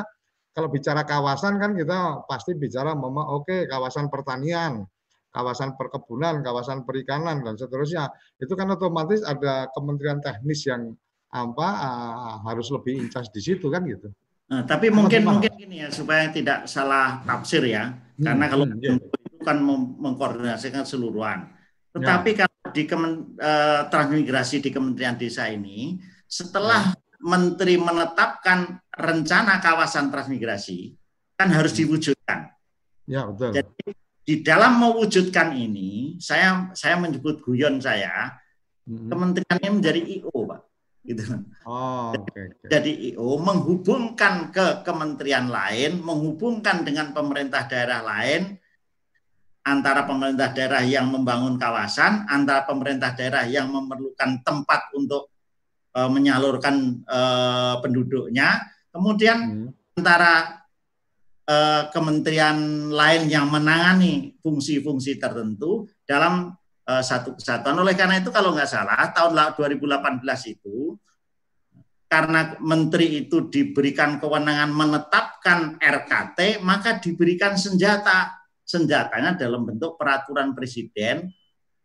[0.52, 4.84] kalau bicara kawasan kan kita pasti bicara mama oke okay, kawasan pertanian
[5.32, 10.92] kawasan perkebunan kawasan perikanan dan seterusnya itu kan otomatis ada kementerian teknis yang
[11.32, 14.12] apa uh, harus lebih incas di situ kan gitu
[14.44, 18.76] Nah, tapi mungkin mungkin gini ya supaya tidak salah tafsir ya, hmm, karena kalau hmm,
[18.84, 19.00] yeah.
[19.00, 19.56] itu kan
[19.96, 21.48] mengkoordinasikan seluruhan.
[21.94, 22.38] Tetapi ya.
[22.44, 26.98] kalau di kemen, uh, transmigrasi di Kementerian Desa ini, setelah ya.
[27.24, 30.92] Menteri menetapkan rencana kawasan transmigrasi,
[31.38, 31.80] kan harus hmm.
[31.80, 32.52] diwujudkan.
[33.08, 33.56] Ya betul.
[33.56, 33.86] Jadi
[34.26, 38.36] di dalam mewujudkan ini, saya saya menyebut guyon saya,
[38.84, 39.08] hmm.
[39.08, 40.60] kementerian ini menjadi IO, Pak
[41.04, 41.24] gitu.
[41.68, 42.68] Oh, okay, okay.
[42.68, 48.56] Jadi IO menghubungkan ke kementerian lain, menghubungkan dengan pemerintah daerah lain,
[49.64, 55.32] antara pemerintah daerah yang membangun kawasan, antara pemerintah daerah yang memerlukan tempat untuk
[55.96, 58.60] uh, menyalurkan uh, penduduknya,
[58.92, 59.38] kemudian
[59.72, 59.98] hmm.
[59.98, 60.64] antara
[61.48, 66.52] uh, kementerian lain yang menangani fungsi-fungsi tertentu dalam
[66.84, 67.80] uh, satu kesatuan.
[67.80, 70.20] Oleh karena itu kalau nggak salah tahun 2018
[70.52, 70.96] itu
[72.04, 78.43] karena menteri itu diberikan kewenangan menetapkan RKT, maka diberikan senjata.
[78.64, 81.28] Senjatanya dalam bentuk peraturan presiden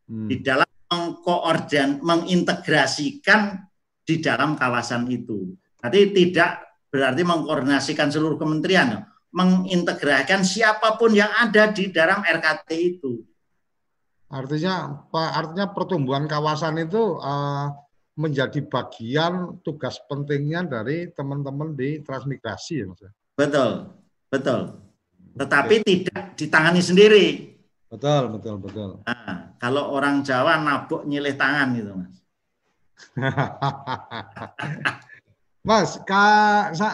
[0.07, 0.27] hmm.
[0.31, 3.61] di dalam mengkoordin, mengintegrasikan
[4.01, 5.53] di dalam kawasan itu.
[5.83, 13.21] Nanti tidak berarti mengkoordinasikan seluruh kementerian, mengintegrasikan siapa pun yang ada di dalam RKT itu.
[14.29, 17.69] Artinya, Pak, artinya pertumbuhan kawasan itu uh,
[18.17, 23.01] menjadi bagian tugas pentingnya dari teman-teman di transmigrasi ya, Mas.
[23.33, 23.71] Betul,
[24.29, 24.88] betul.
[25.35, 25.85] Tetapi Oke.
[25.85, 27.25] tidak ditangani sendiri.
[27.89, 28.89] Betul, betul, betul.
[29.05, 32.15] Nah, kalau orang Jawa nabuk nyilih tangan gitu, Mas.
[35.67, 36.23] Mas, ka,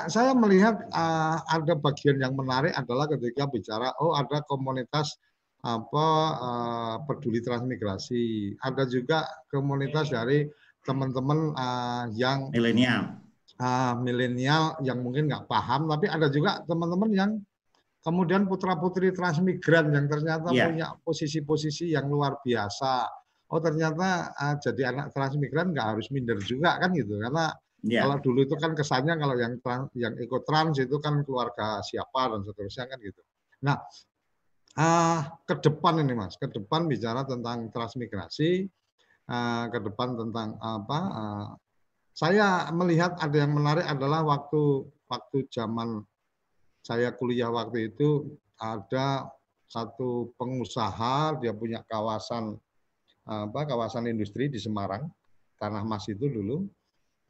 [0.10, 5.19] saya melihat uh, ada bagian yang menarik adalah ketika bicara, oh ada komunitas
[5.62, 6.08] apa
[6.39, 8.56] uh, peduli transmigrasi.
[8.62, 10.50] Ada juga komunitas dari
[10.86, 13.21] teman-teman uh, yang milenial,
[13.62, 17.32] uh, milenial yang mungkin nggak paham, tapi ada juga teman-teman yang
[18.06, 20.70] kemudian putra putri transmigran yang ternyata yeah.
[20.70, 23.10] punya posisi-posisi yang luar biasa.
[23.50, 27.50] Oh ternyata uh, jadi anak transmigran nggak harus minder juga kan gitu, karena
[27.82, 28.06] yeah.
[28.06, 29.58] kalau dulu itu kan kesannya kalau yang
[29.98, 33.22] yang ikut trans itu kan keluarga siapa dan seterusnya kan gitu.
[33.65, 33.78] Nah
[34.78, 38.70] uh, ke depan ini Mas, ke depan bicara tentang transmigrasi,
[39.30, 41.00] uh, ke depan tentang apa?
[41.13, 41.48] Uh,
[42.15, 46.02] saya melihat ada yang menarik adalah waktu waktu zaman
[46.86, 49.26] saya kuliah waktu itu ada
[49.65, 52.54] satu pengusaha dia punya kawasan
[53.26, 55.10] apa kawasan industri di Semarang
[55.58, 56.69] tanah mas itu dulu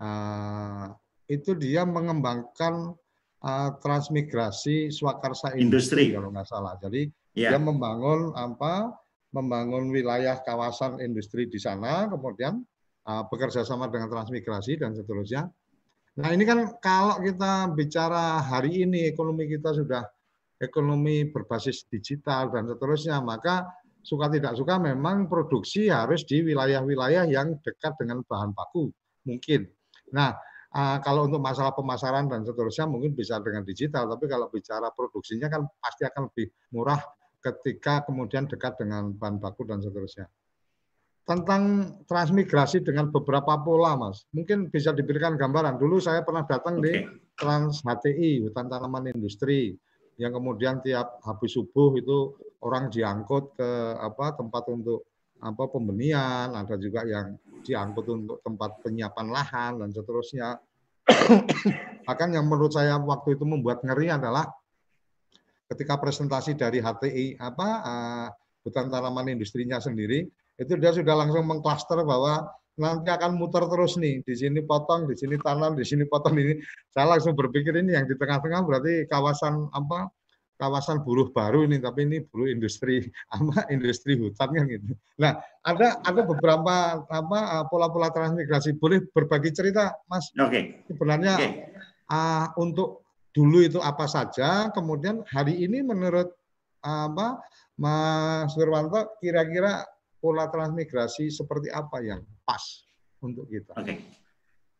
[0.03, 0.91] uh,
[1.31, 2.91] itu dia mengembangkan
[3.39, 7.51] uh, transmigrasi swakarsa industri, industri kalau nggak salah jadi Yeah.
[7.51, 8.95] Dia membangun apa?
[9.35, 12.63] Membangun wilayah kawasan industri di sana, kemudian
[13.03, 15.51] uh, bekerja sama dengan transmigrasi dan seterusnya.
[16.15, 20.07] Nah ini kan kalau kita bicara hari ini ekonomi kita sudah
[20.63, 23.67] ekonomi berbasis digital dan seterusnya, maka
[23.99, 28.87] suka tidak suka memang produksi harus di wilayah-wilayah yang dekat dengan bahan baku
[29.27, 29.67] mungkin.
[30.15, 30.31] Nah
[30.71, 35.51] uh, kalau untuk masalah pemasaran dan seterusnya mungkin bisa dengan digital, tapi kalau bicara produksinya
[35.51, 37.01] kan pasti akan lebih murah
[37.43, 40.31] ketika kemudian dekat dengan bahan baku dan seterusnya.
[41.25, 44.29] Tentang transmigrasi dengan beberapa pola, Mas.
[44.29, 45.81] Mungkin bisa diberikan gambaran.
[45.81, 46.85] Dulu saya pernah datang okay.
[46.85, 46.93] di
[47.33, 49.73] Trans HTI, hutan tanaman industri,
[50.15, 55.03] yang kemudian tiap habis subuh itu orang diangkut ke apa tempat untuk
[55.43, 57.35] apa pembenian, ada juga yang
[57.65, 60.61] diangkut untuk tempat penyiapan lahan dan seterusnya.
[62.07, 64.47] Bahkan yang menurut saya waktu itu membuat ngeri adalah
[65.67, 68.27] ketika presentasi dari HTI apa uh,
[68.61, 74.23] hutan tanaman industrinya sendiri itu dia sudah langsung mengklaster bahwa nanti akan muter terus nih.
[74.23, 76.59] Di sini potong, di sini tanam, di sini potong ini.
[76.91, 80.11] Saya langsung berpikir ini yang di tengah-tengah berarti kawasan apa?
[80.55, 83.03] Kawasan buruh baru ini, tapi ini buruh industri
[83.35, 84.95] apa industri hutan kan gitu.
[85.19, 85.35] Nah,
[85.67, 88.79] ada ada beberapa apa pola-pola transmigrasi.
[88.79, 90.31] Boleh berbagi cerita, Mas?
[90.39, 90.47] Oke.
[90.47, 90.63] Okay.
[90.87, 91.51] Sebenarnya okay.
[92.07, 93.03] Uh, untuk
[93.35, 96.31] dulu itu apa saja, kemudian hari ini menurut
[96.79, 97.43] apa
[97.75, 99.83] Mas Wirwanto kira-kira
[100.25, 102.81] pola transmigrasi seperti apa yang pas
[103.21, 103.77] untuk kita?
[103.77, 103.85] Oke.
[103.85, 103.97] Okay.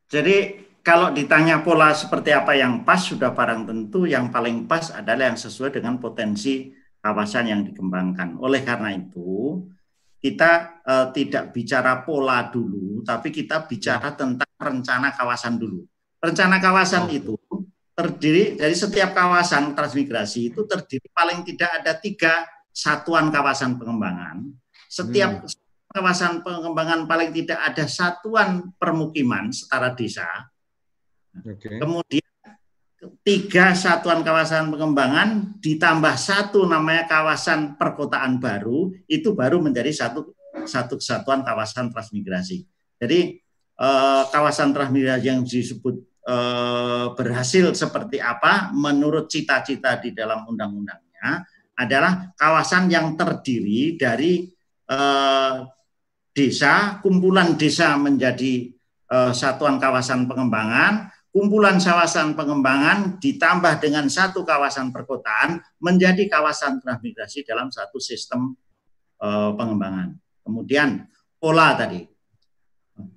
[0.10, 0.38] Jadi
[0.82, 5.38] kalau ditanya pola seperti apa yang pas sudah barang tentu yang paling pas adalah yang
[5.38, 6.74] sesuai dengan potensi
[7.06, 8.42] kawasan yang dikembangkan.
[8.42, 9.62] Oleh karena itu
[10.18, 15.86] kita eh, tidak bicara pola dulu, tapi kita bicara tentang rencana kawasan dulu.
[16.18, 17.38] Rencana kawasan itu
[17.94, 24.65] terdiri dari setiap kawasan transmigrasi itu terdiri paling tidak ada tiga satuan kawasan pengembangan.
[24.96, 25.64] Setiap hmm
[25.96, 30.28] kawasan pengembangan paling tidak ada satuan permukiman setara desa.
[31.32, 31.80] Okay.
[31.80, 32.28] Kemudian
[33.24, 40.36] tiga satuan kawasan pengembangan ditambah satu namanya kawasan perkotaan baru itu baru menjadi satu
[40.68, 42.68] satu kesatuan kawasan transmigrasi.
[43.00, 43.40] Jadi
[43.80, 45.96] eh, kawasan transmigrasi yang disebut
[46.28, 54.55] eh, berhasil seperti apa menurut cita-cita di dalam undang-undangnya adalah kawasan yang terdiri dari
[54.90, 55.56] eh,
[56.36, 58.76] desa, kumpulan desa menjadi
[59.08, 67.48] uh, satuan kawasan pengembangan, kumpulan kawasan pengembangan ditambah dengan satu kawasan perkotaan menjadi kawasan transmigrasi
[67.48, 68.52] dalam satu sistem
[69.24, 70.20] uh, pengembangan.
[70.44, 71.08] Kemudian
[71.40, 72.04] pola tadi,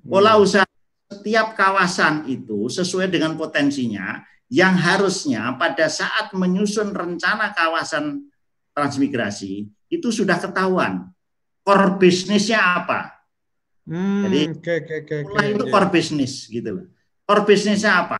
[0.07, 0.43] pola hmm.
[0.47, 0.69] usaha
[1.11, 8.31] setiap kawasan itu sesuai dengan potensinya yang harusnya pada saat menyusun rencana kawasan
[8.73, 11.11] transmigrasi itu sudah ketahuan
[11.69, 13.29] core bisnisnya apa.
[13.85, 16.87] Hmm, Jadi okay, okay, okay, mulai okay, itu core bisnis gitu loh.
[17.29, 18.17] Core bisnisnya apa?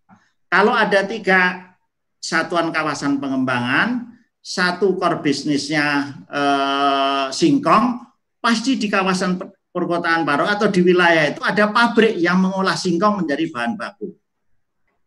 [0.53, 1.73] Kalau ada tiga
[2.21, 4.13] satuan kawasan pengembangan,
[4.45, 8.05] satu core bisnisnya eh, singkong,
[8.37, 9.41] pasti di kawasan
[9.73, 14.13] perkotaan baru atau di wilayah itu ada pabrik yang mengolah singkong menjadi bahan baku.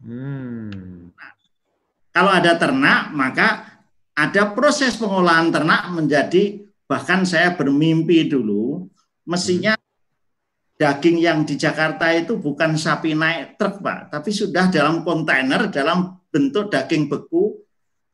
[0.02, 1.14] Hmm.
[1.14, 1.32] Nah,
[2.10, 3.70] kalau ada ternak, maka
[4.18, 8.84] ada proses pengolahan ternak menjadi Bahkan saya bermimpi dulu,
[9.24, 9.80] mestinya
[10.76, 16.20] daging yang di Jakarta itu bukan sapi naik truk, Pak, tapi sudah dalam kontainer dalam
[16.28, 17.64] bentuk daging beku.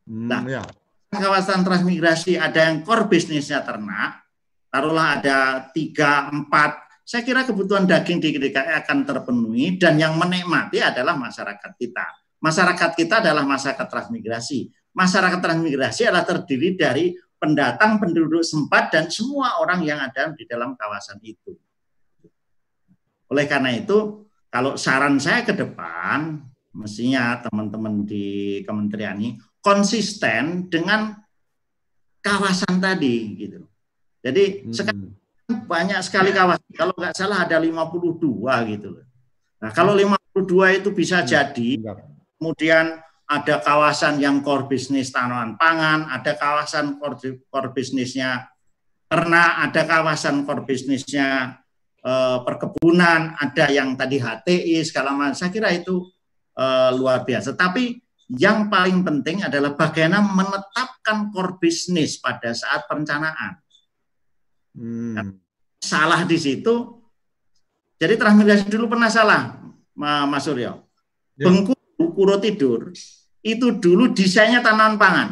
[0.06, 0.62] Hmm, nah, ya.
[1.10, 4.22] kawasan transmigrasi ada yang core bisnisnya ternak,
[4.70, 5.38] taruhlah ada
[5.74, 11.72] tiga, empat, saya kira kebutuhan daging di DKI akan terpenuhi dan yang menikmati adalah masyarakat
[11.80, 12.06] kita.
[12.44, 14.70] Masyarakat kita adalah masyarakat transmigrasi.
[14.94, 20.74] Masyarakat transmigrasi adalah terdiri dari pendatang, penduduk sempat, dan semua orang yang ada di dalam
[20.74, 21.54] kawasan itu.
[23.30, 26.42] Oleh karena itu, kalau saran saya ke depan,
[26.74, 31.14] mestinya teman-teman di kementerian ini konsisten dengan
[32.22, 33.66] kawasan tadi gitu.
[34.22, 34.74] Jadi hmm.
[34.74, 35.14] sekarang
[35.68, 36.72] banyak sekali kawasan.
[36.74, 38.90] Kalau nggak salah ada 52 gitu
[39.58, 41.28] Nah, kalau 52 itu bisa hmm.
[41.28, 41.70] jadi
[42.38, 48.48] kemudian ada kawasan yang core bisnis tanaman pangan, ada kawasan core, core bisnisnya
[49.12, 51.60] ternak, ada kawasan core bisnisnya
[52.00, 55.36] eh, perkebunan, ada yang tadi HTI segala macam.
[55.36, 56.08] Saya kira itu
[56.56, 57.52] eh, luar biasa.
[57.52, 58.00] Tapi
[58.32, 63.60] yang paling penting adalah bagaimana menetapkan core bisnis pada saat perencanaan.
[64.72, 65.40] Hmm.
[65.84, 66.96] Salah di situ.
[67.98, 69.58] Jadi transmigrasi dulu pernah salah,
[69.98, 70.86] Mas Suryo.
[71.34, 71.50] Ya.
[71.50, 71.77] Bengkulu,
[72.18, 72.90] Kuro Tidur,
[73.46, 75.30] itu dulu desainnya tanaman pangan.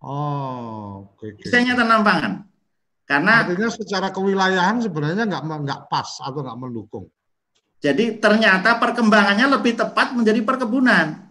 [0.00, 1.20] Oh, oke.
[1.20, 2.32] Okay, Desainnya tanaman pangan.
[3.04, 7.08] Karena artinya secara kewilayahan sebenarnya nggak nggak pas atau nggak mendukung.
[7.84, 11.28] Jadi ternyata perkembangannya lebih tepat menjadi perkebunan.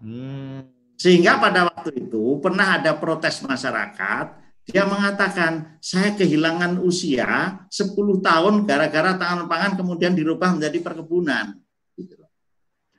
[0.00, 0.64] Hmm.
[0.96, 4.26] Sehingga pada waktu itu pernah ada protes masyarakat,
[4.68, 11.63] dia mengatakan saya kehilangan usia 10 tahun gara-gara tanaman pangan kemudian dirubah menjadi perkebunan.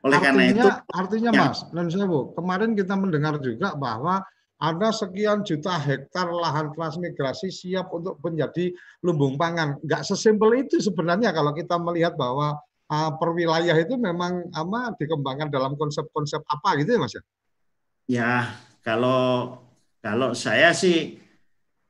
[0.06, 1.41] Oleh artinya, karena itu, artinya ya.
[1.49, 4.22] Mas, dan Bu, kemarin kita mendengar juga bahwa
[4.56, 9.82] ada sekian juta hektar lahan transmigrasi siap untuk menjadi lumbung pangan.
[9.82, 12.56] Enggak sesimpel itu sebenarnya kalau kita melihat bahwa
[12.88, 17.24] uh, per wilayah itu memang apa dikembangkan dalam konsep-konsep apa gitu ya Mas ya?
[18.06, 18.34] Ya,
[18.86, 19.58] kalau
[19.99, 21.18] kalau saya sih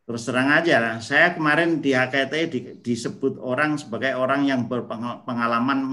[0.07, 5.89] terus terang aja, saya kemarin di HKT di, disebut orang sebagai orang yang berpengalaman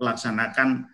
[0.00, 0.88] melaksanakan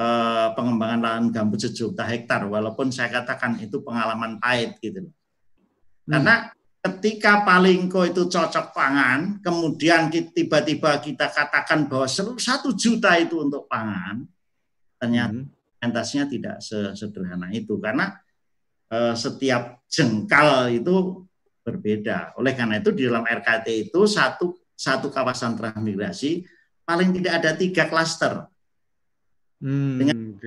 [0.00, 6.08] eh, pengembangan lahan gambut sejuta hektar walaupun saya katakan itu pengalaman pahit gitu hmm.
[6.08, 6.48] karena
[6.80, 13.68] ketika Palingko itu cocok pangan, kemudian tiba-tiba kita katakan bahwa seluruh satu juta itu untuk
[13.68, 14.24] pangan,
[14.96, 16.28] ternyata hmm.
[16.32, 18.16] tidak sesederhana itu karena
[18.88, 21.28] eh, setiap jengkal itu
[21.60, 22.34] berbeda.
[22.40, 26.48] Oleh karena itu di dalam RKT itu satu satu kawasan transmigrasi
[26.88, 28.48] paling tidak ada tiga klaster.
[29.60, 30.40] Hmm, Dengan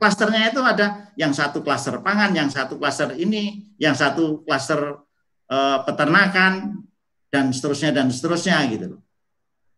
[0.00, 5.04] klasternya itu ada yang satu klaster pangan, yang satu klaster ini, yang satu klaster
[5.52, 6.80] uh, peternakan
[7.28, 8.96] dan seterusnya dan seterusnya gitu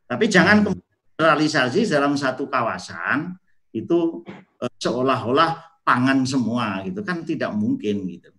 [0.07, 1.19] Tapi jangan hmm.
[1.19, 3.35] realisasi dalam satu kawasan
[3.75, 4.23] itu
[4.63, 8.31] uh, seolah-olah pangan semua gitu kan tidak mungkin gitu.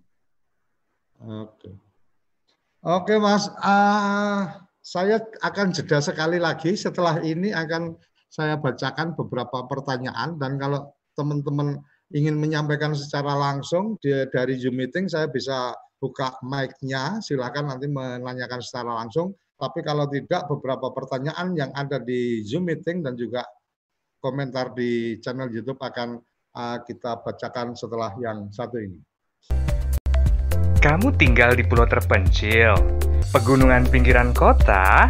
[1.19, 1.75] Oke.
[2.87, 10.35] Oke Mas, uh, saya akan jeda sekali lagi setelah ini akan saya bacakan beberapa pertanyaan
[10.35, 11.79] dan kalau teman-teman
[12.13, 18.61] ingin menyampaikan secara langsung di, dari Zoom meeting saya bisa buka mic-nya, silakan nanti menanyakan
[18.61, 19.33] secara langsung.
[19.57, 23.41] Tapi kalau tidak beberapa pertanyaan yang ada di Zoom meeting dan juga
[24.21, 26.21] komentar di channel YouTube akan
[26.53, 29.01] uh, kita bacakan setelah yang satu ini.
[30.77, 32.77] Kamu tinggal di pulau terpencil,
[33.33, 35.09] pegunungan pinggiran kota,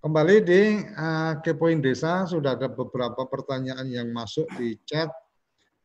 [0.00, 5.12] Kembali di uh, Kepoin Desa, sudah ada beberapa pertanyaan yang masuk di chat.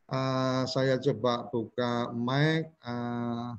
[0.07, 3.51] Uh, saya coba buka mic, uh,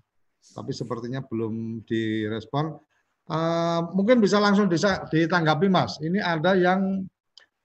[0.57, 2.73] tapi sepertinya belum direspon.
[3.29, 6.01] Uh, mungkin bisa langsung bisa ditanggapi, Mas.
[6.01, 7.05] Ini ada yang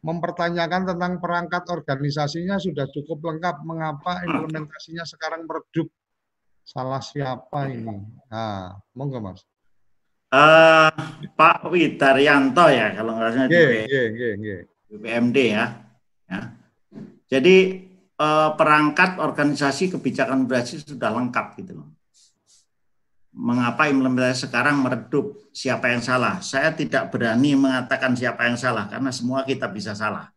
[0.03, 3.63] mempertanyakan tentang perangkat organisasinya sudah cukup lengkap.
[3.63, 5.87] Mengapa implementasinya sekarang meredup?
[6.67, 8.03] Salah siapa ini?
[8.27, 9.47] Nah, monggo, Mas.
[10.31, 10.87] Uh,
[11.35, 14.61] Pak Widaryanto ya kalau nggak salah yeah, yeah, yeah, yeah.
[14.87, 15.65] BPMD ya.
[16.31, 16.41] ya.
[17.27, 17.55] Jadi
[18.15, 21.91] uh, perangkat organisasi kebijakan migrasi sudah lengkap gitu loh.
[23.31, 25.39] Mengapa implementasi sekarang meredup?
[25.51, 26.39] Siapa yang salah?
[26.39, 30.31] Saya tidak berani mengatakan siapa yang salah karena semua kita bisa salah.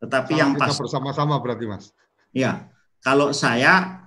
[0.00, 1.92] Tetapi salah yang pas bersama-sama berarti Mas.
[2.32, 2.68] Ya,
[3.04, 4.04] kalau saya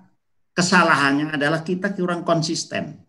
[0.57, 3.06] kesalahannya adalah kita kurang konsisten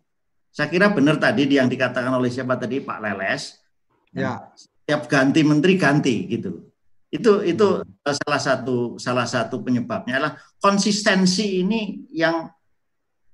[0.58, 3.62] saya kira benar tadi yang dikatakan oleh siapa tadi Pak Leles.
[4.10, 4.50] Ya.
[4.58, 6.74] Setiap ganti menteri ganti gitu.
[7.14, 8.02] Itu itu hmm.
[8.26, 12.50] salah satu salah satu penyebabnya adalah konsistensi ini yang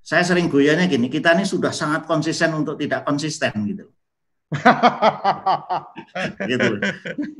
[0.05, 3.89] saya sering goyahnya gini, kita ini sudah sangat konsisten untuk tidak konsisten gitu.
[6.53, 6.77] gitu.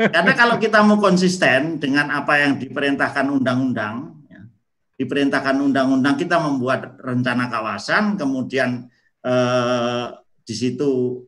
[0.01, 4.49] Karena kalau kita mau konsisten dengan apa yang diperintahkan undang-undang, ya,
[4.97, 8.89] diperintahkan undang-undang kita membuat rencana kawasan, kemudian
[9.25, 10.07] eh,
[10.45, 11.21] di situ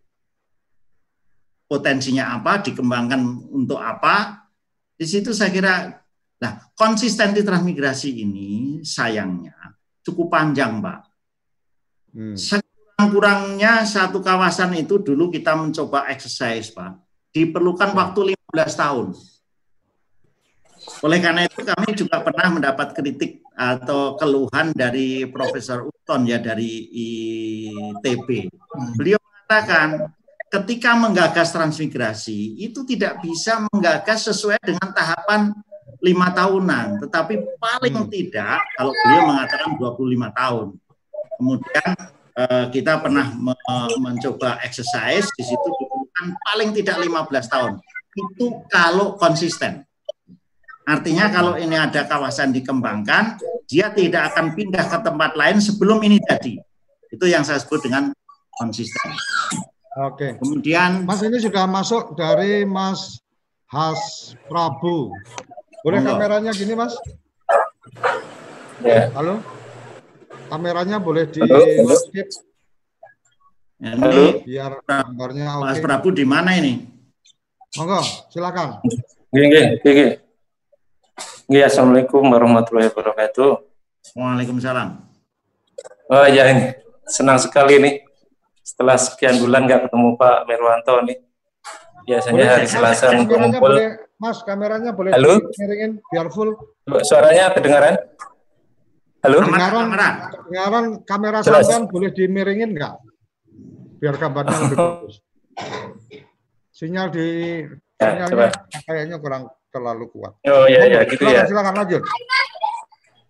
[1.66, 4.46] potensinya apa, dikembangkan untuk apa.
[4.96, 5.74] Di situ saya kira,
[6.40, 9.76] nah konsistensi transmigrasi ini sayangnya
[10.06, 10.98] cukup panjang, Pak.
[12.14, 12.38] Hmm.
[12.38, 17.02] Sekurang-kurangnya satu kawasan itu dulu kita mencoba exercise, Pak.
[17.34, 17.98] Diperlukan hmm.
[17.98, 18.20] waktu
[18.54, 19.06] 15 tahun.
[21.02, 26.88] Oleh karena itu kami juga pernah mendapat kritik atau keluhan dari Profesor Uton ya dari
[26.92, 28.50] ITB.
[28.96, 30.12] Beliau mengatakan
[30.46, 35.50] ketika menggagas transmigrasi itu tidak bisa menggagas sesuai dengan tahapan
[36.04, 38.10] lima tahunan, tetapi paling hmm.
[38.12, 40.66] tidak kalau beliau mengatakan 25 tahun.
[41.36, 41.88] Kemudian
[42.36, 43.54] eh, kita pernah me
[44.00, 47.72] mencoba exercise di situ diperlukan paling tidak 15 tahun.
[48.16, 49.84] Itu kalau konsisten.
[50.86, 56.22] Artinya kalau ini ada kawasan dikembangkan, dia tidak akan pindah ke tempat lain sebelum ini
[56.22, 56.62] jadi.
[57.10, 58.14] Itu yang saya sebut dengan
[58.54, 59.10] konsisten.
[59.98, 60.38] Oke.
[60.38, 63.18] Kemudian Mas ini sudah masuk dari Mas
[63.66, 65.10] Has Prabu.
[65.82, 66.08] Boleh Halo.
[66.14, 66.94] kameranya gini, Mas?
[68.78, 69.10] Ya.
[69.10, 69.42] Halo?
[70.46, 71.42] Kameranya boleh di
[71.98, 72.30] skip.
[73.82, 75.66] Ini biar gambarnya oke.
[75.66, 76.86] Mas Prabu di mana ini?
[77.74, 78.78] Monggo, silakan.
[79.34, 80.25] Gini, gini,
[81.46, 83.62] Ya, Assalamualaikum warahmatullahi wabarakatuh.
[84.18, 84.98] Waalaikumsalam.
[86.10, 86.74] Oh ya ini
[87.06, 87.94] senang sekali nih
[88.66, 91.22] setelah sekian bulan nggak ketemu Pak Merwanto nih.
[92.02, 93.78] Biasanya boleh, hari Selasa ngumpul.
[94.18, 95.38] Mas, kameranya boleh Halo?
[95.38, 96.50] miringin biar full.
[97.06, 97.94] Suaranya kedengaran?
[99.22, 99.38] Halo?
[99.46, 99.86] Kedengaran,
[100.34, 102.94] kedengaran kamera sampean boleh dimiringin nggak?
[104.02, 105.14] Biar gambarnya lebih bagus.
[106.82, 107.28] Sinyal di
[108.02, 108.82] ya, sinyalnya coba.
[108.82, 109.42] kayaknya kurang
[109.76, 110.32] terlalu kuat.
[110.48, 111.42] Oh iya iya gitu silakan, ya.
[111.44, 112.02] Silakan lanjut.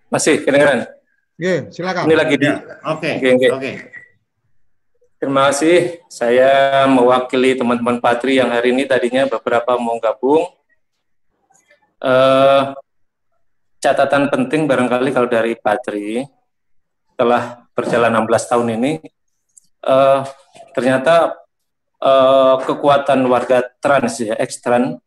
[0.06, 0.86] Masih kedengaran?
[1.34, 2.02] Oke, silakan.
[2.06, 2.46] Ini lagi di.
[2.46, 3.10] Ya, oke.
[3.18, 3.48] Oke.
[3.50, 3.72] Oke.
[5.18, 6.06] Terima kasih.
[6.06, 10.46] Saya mewakili teman-teman Patri yang hari ini tadinya beberapa mau gabung.
[11.96, 12.76] Uh,
[13.82, 16.28] catatan penting barangkali kalau dari Patri
[17.16, 18.92] telah berjalan 16 tahun ini,
[19.88, 20.20] uh,
[20.76, 21.40] ternyata
[22.04, 25.00] uh, kekuatan warga trans ya, ekstran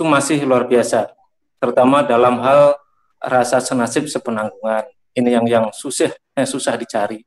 [0.00, 1.12] itu masih luar biasa,
[1.60, 2.72] terutama dalam hal
[3.20, 4.88] rasa senasib sepenanggungan.
[5.12, 7.20] Ini yang yang susah yang susah dicari.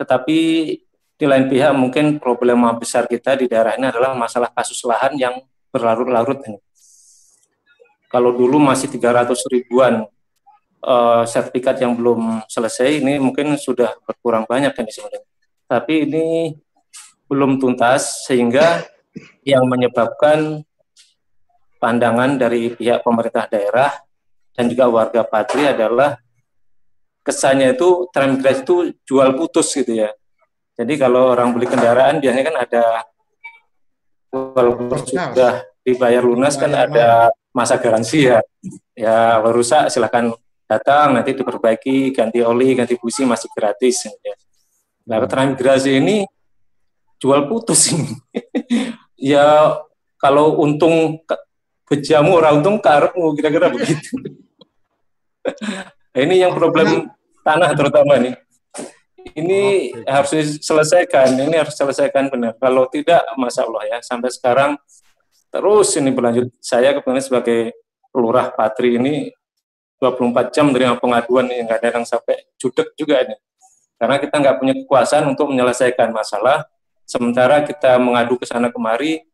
[0.00, 0.38] Tetapi
[1.12, 5.44] di lain pihak mungkin problema besar kita di daerah ini adalah masalah kasus lahan yang
[5.68, 6.56] berlarut-larut ini.
[8.08, 10.08] Kalau dulu masih 300 ribuan
[10.80, 15.28] uh, sertifikat yang belum selesai, ini mungkin sudah berkurang banyak ini sebenarnya.
[15.68, 16.26] Tapi ini
[17.28, 18.88] belum tuntas sehingga
[19.44, 20.64] yang menyebabkan
[21.78, 23.92] pandangan dari pihak pemerintah daerah
[24.54, 26.16] dan juga warga Patri adalah
[27.24, 28.76] kesannya itu transmigrasi itu
[29.08, 30.12] jual putus gitu ya.
[30.74, 32.84] Jadi kalau orang beli kendaraan biasanya kan ada
[34.34, 38.38] walaupun sudah dibayar lunas kan ada masa garansi ya.
[38.92, 40.34] Ya rusak silahkan
[40.66, 44.10] datang nanti diperbaiki ganti oli ganti busi masih gratis.
[44.20, 44.34] Ya.
[45.08, 46.26] Nah transmigrasi ini
[47.22, 48.12] jual putus ini.
[49.32, 49.78] ya
[50.20, 51.22] kalau untung
[51.88, 54.16] bejamu orang untung karepmu kira-kira begitu.
[56.24, 57.12] ini yang problem
[57.44, 58.34] tanah terutama nih.
[59.34, 62.52] Ini harus diselesaikan, ini harus diselesaikan benar.
[62.60, 64.76] Kalau tidak, masya Allah ya, sampai sekarang
[65.48, 66.52] terus ini berlanjut.
[66.60, 67.72] Saya kebetulan sebagai
[68.12, 69.32] lurah Patri ini
[69.98, 73.36] 24 jam menerima pengaduan yang kadang sampai judek juga ini.
[73.96, 76.68] Karena kita nggak punya kekuasaan untuk menyelesaikan masalah,
[77.08, 79.24] sementara kita mengadu ke sana kemari,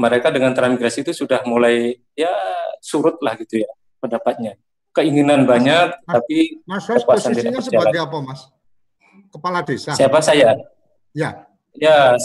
[0.00, 2.32] mereka dengan transmigrasi itu sudah mulai ya
[2.80, 3.70] surut lah gitu ya
[4.00, 4.56] pendapatnya.
[4.90, 8.50] Keinginan banyak, mas, tapi Mas Ros posisinya sebagai apa, Mas?
[9.30, 9.94] Kepala desa.
[9.94, 10.58] Siapa saya?
[11.14, 11.46] Ya.
[11.78, 12.18] Ya,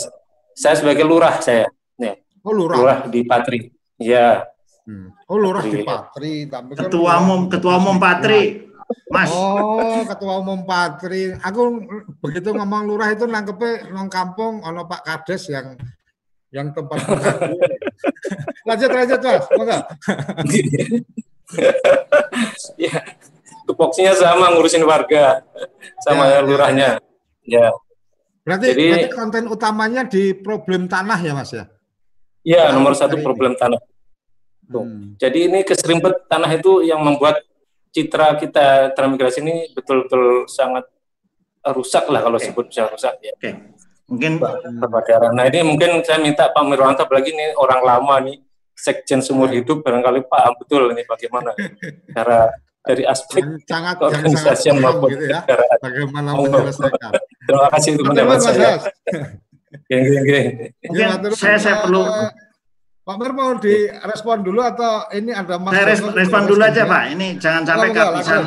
[0.57, 1.69] saya sebagai lurah saya.
[2.01, 2.17] Ya.
[2.41, 2.77] Oh, lurah.
[2.81, 3.69] Lurah di Patri.
[4.01, 4.49] Ya.
[4.89, 5.13] Hmm.
[5.29, 6.33] Oh, lurah Patri, di Patri.
[6.49, 8.65] Tapi kan ketua umum, ketua umum Patri.
[9.13, 9.29] Mas.
[9.29, 11.37] Oh, ketua umum Patri.
[11.45, 11.85] Aku
[12.17, 15.77] begitu ngomong lurah itu nangkepnya nong kampung ono Pak Kades yang
[16.55, 16.95] yang tempat
[18.67, 19.81] lanjut lanjut mas enggak
[22.87, 22.95] ya
[23.67, 25.43] tupoksinya sama ngurusin warga
[26.07, 26.89] sama ya, ya, lurahnya
[27.43, 27.75] ya,
[28.47, 31.67] berarti, Jadi, berarti konten utamanya di problem tanah ya mas ya
[32.47, 33.81] ya nomor satu problem tanah
[34.65, 34.81] Tuh.
[34.81, 35.19] Hmm.
[35.19, 37.43] jadi ini keserimpet tanah itu yang membuat
[37.91, 40.87] citra kita transmigrasi ini betul-betul sangat
[41.73, 42.51] rusak lah kalau okay.
[42.51, 43.33] sebut bisa rusak ya.
[43.41, 43.53] Okay.
[44.05, 45.33] Mungkin daerah.
[45.33, 48.37] Nah ini mungkin saya minta Pak Mirwanto apalagi ini orang lama nih
[48.75, 51.55] sekjen seumur hidup barangkali paham betul ini bagaimana
[52.11, 52.51] cara
[52.85, 55.41] dari aspek sangat organisasi yang maupun gitu ya,
[55.81, 57.11] bagaimana menyelesaikan.
[57.49, 58.77] Terima kasih untuk pendapat saya.
[59.89, 60.47] Geng, geng, geng.
[60.85, 62.05] Mungkin saya saya perlu
[63.05, 67.03] Pak Mir mau direspon dulu atau ini ada Mas Saya respon, respon dulu aja Pak.
[67.17, 68.41] Ini jangan sampai kehabisan.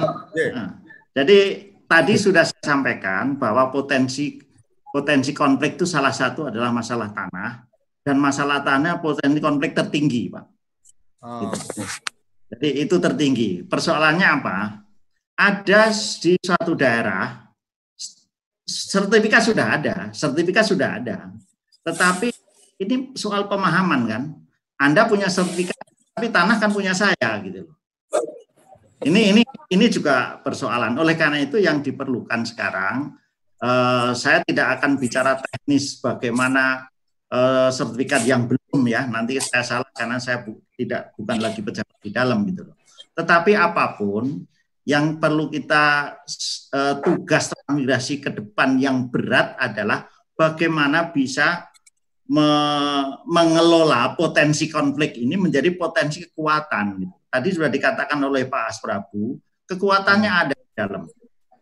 [0.55, 0.69] Nah,
[1.15, 1.39] jadi
[1.87, 4.39] tadi sudah saya sampaikan bahwa potensi
[4.89, 7.69] potensi konflik itu salah satu adalah masalah tanah
[8.05, 10.45] dan masalah tanah potensi konflik tertinggi, Pak.
[11.25, 11.41] Oh.
[11.45, 11.85] Gitu.
[12.49, 13.51] Jadi itu tertinggi.
[13.69, 14.57] Persoalannya apa?
[15.39, 17.49] Ada di suatu daerah
[18.69, 21.33] sertifikat sudah ada, sertifikat sudah ada,
[21.87, 22.29] tetapi
[22.85, 24.23] ini soal pemahaman kan.
[24.79, 25.75] Anda punya sertifikat,
[26.15, 27.77] tapi tanah kan punya saya gitu loh.
[29.03, 29.43] Ini ini
[29.75, 30.95] ini juga persoalan.
[30.99, 33.15] Oleh karena itu yang diperlukan sekarang,
[33.63, 36.87] eh, saya tidak akan bicara teknis bagaimana
[37.31, 39.07] eh, sertifikat yang belum ya.
[39.07, 42.77] Nanti saya salah karena saya bu, tidak bukan lagi pejabat di dalam gitu loh.
[43.15, 44.47] Tetapi apa pun
[44.89, 46.17] yang perlu kita
[46.75, 51.67] eh, tugas transmigrasi ke depan yang berat adalah bagaimana bisa
[52.29, 52.45] me
[53.25, 59.37] mengelola potensi konflik ini menjadi potensi kekuatan gitu tadi sudah dikatakan oleh Pak Asprabu,
[59.69, 61.05] kekuatannya ada di dalam.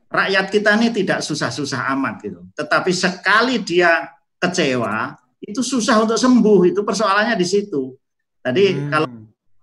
[0.07, 2.40] Rakyat kita ini tidak susah-susah amat gitu.
[2.54, 4.07] Tetapi sekali dia
[4.38, 6.70] kecewa, itu susah untuk sembuh.
[6.70, 7.94] Itu persoalannya di situ.
[8.38, 8.88] Tadi hmm.
[8.90, 9.09] kalau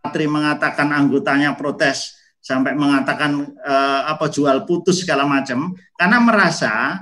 [0.04, 7.00] Patri mengatakan anggotanya protes sampai mengatakan eh, apa jual putus segala macam, karena merasa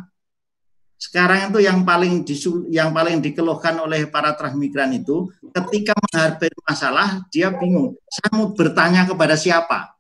[1.01, 7.25] sekarang itu yang paling disul, yang paling dikeluhkan oleh para transmigran itu ketika menghadapi masalah
[7.33, 7.97] dia bingung.
[8.05, 9.97] Saya mau bertanya kepada siapa?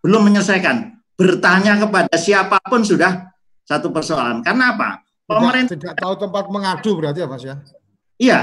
[0.00, 1.01] Belum menyelesaikan.
[1.22, 3.30] Bertanya kepada siapa pun sudah
[3.62, 4.42] satu persoalan.
[4.42, 5.06] Karena apa?
[5.22, 7.56] Pemerintah tidak, tidak tahu tempat mengadu berarti ya Mas ya?
[8.18, 8.40] Iya,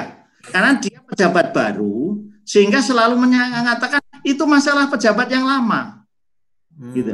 [0.47, 6.07] karena dia pejabat baru sehingga selalu mengatakan itu masalah pejabat yang lama.
[6.73, 6.95] Hmm.
[6.95, 7.11] Gitu.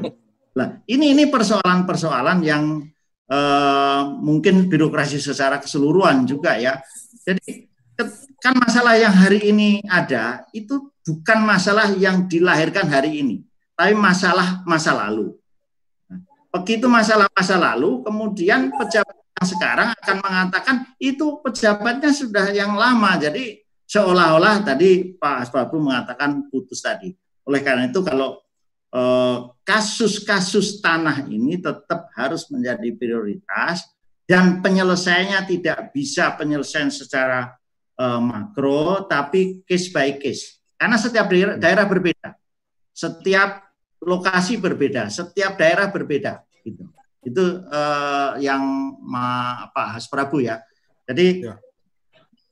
[0.55, 2.85] Nah, ini ini persoalan-persoalan yang
[3.27, 6.79] uh, mungkin birokrasi secara keseluruhan juga ya.
[7.25, 7.67] Jadi
[8.39, 13.43] kan masalah yang hari ini ada itu bukan masalah yang dilahirkan hari ini,
[13.75, 15.35] tapi masalah masa lalu.
[16.55, 23.19] Begitu masalah masa lalu, kemudian pejabat yang sekarang akan mengatakan itu pejabatnya sudah yang lama.
[23.19, 27.11] Jadi seolah-olah tadi Pak Asbabu mengatakan putus tadi.
[27.43, 28.45] Oleh karena itu kalau
[28.95, 29.37] Eh,
[29.67, 33.83] kasus-kasus tanah ini tetap harus menjadi prioritas
[34.23, 37.51] dan penyelesaiannya tidak bisa penyelesaian secara
[37.99, 41.27] uh, makro tapi case by case karena setiap
[41.59, 42.39] daerah berbeda
[42.95, 43.67] setiap
[43.99, 46.83] lokasi berbeda setiap daerah berbeda gitu
[47.25, 48.61] itu uh, yang
[49.01, 50.61] ma, Pak Has Prabu ya
[51.05, 51.55] jadi ya.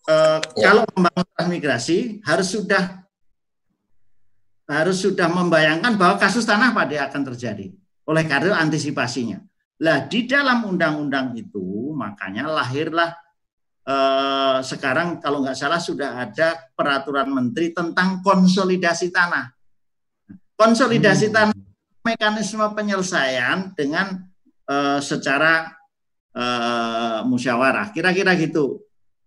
[0.04, 0.70] Uh, ya.
[0.70, 3.04] kalau membangun transmigrasi harus sudah
[4.68, 7.72] harus sudah membayangkan bahwa kasus tanah pada akan terjadi.
[8.08, 9.40] Oleh karena antisipasinya.
[9.84, 13.12] Lah di dalam undang-undang itu makanya lahirlah
[13.84, 19.52] eh, sekarang kalau nggak salah sudah ada peraturan menteri tentang konsolidasi tanah.
[20.56, 21.36] Konsolidasi hmm.
[21.36, 21.56] tanah
[22.04, 24.20] mekanisme penyelesaian dengan
[24.68, 25.72] eh, secara
[26.36, 27.96] eh, musyawarah.
[27.96, 28.84] Kira-kira gitu.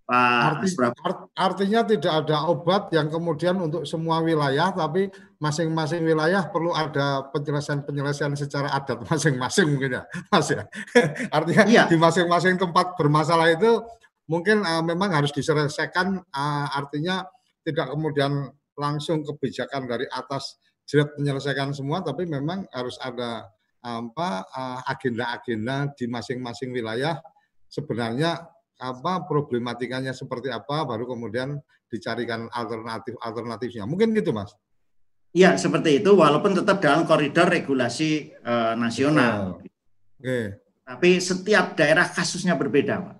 [0.07, 5.11] Pak Arti, art, artinya tidak ada obat yang kemudian untuk semua wilayah, tapi
[5.43, 10.62] masing-masing wilayah perlu ada penyelesaian-penyelesaian secara adat masing-masing mungkin ya, Mas ya.
[11.37, 11.85] artinya iya.
[11.91, 13.83] di masing-masing tempat bermasalah itu
[14.31, 17.27] mungkin uh, memang harus diselesaikan, uh, artinya
[17.66, 18.47] tidak kemudian
[18.79, 23.51] langsung kebijakan dari atas jerat menyelesaikan semua, tapi memang harus ada
[23.87, 24.43] apa
[24.91, 27.22] agenda-agenda di masing-masing wilayah
[27.70, 28.43] sebenarnya
[28.82, 31.55] apa problematikanya seperti apa baru kemudian
[31.87, 34.59] dicarikan alternatif alternatifnya mungkin gitu mas
[35.37, 39.61] Iya seperti itu walaupun tetap dalam koridor regulasi uh, nasional.
[39.61, 40.24] Oke.
[40.24, 40.45] Okay.
[40.80, 43.16] Tapi setiap daerah kasusnya berbeda, Pak.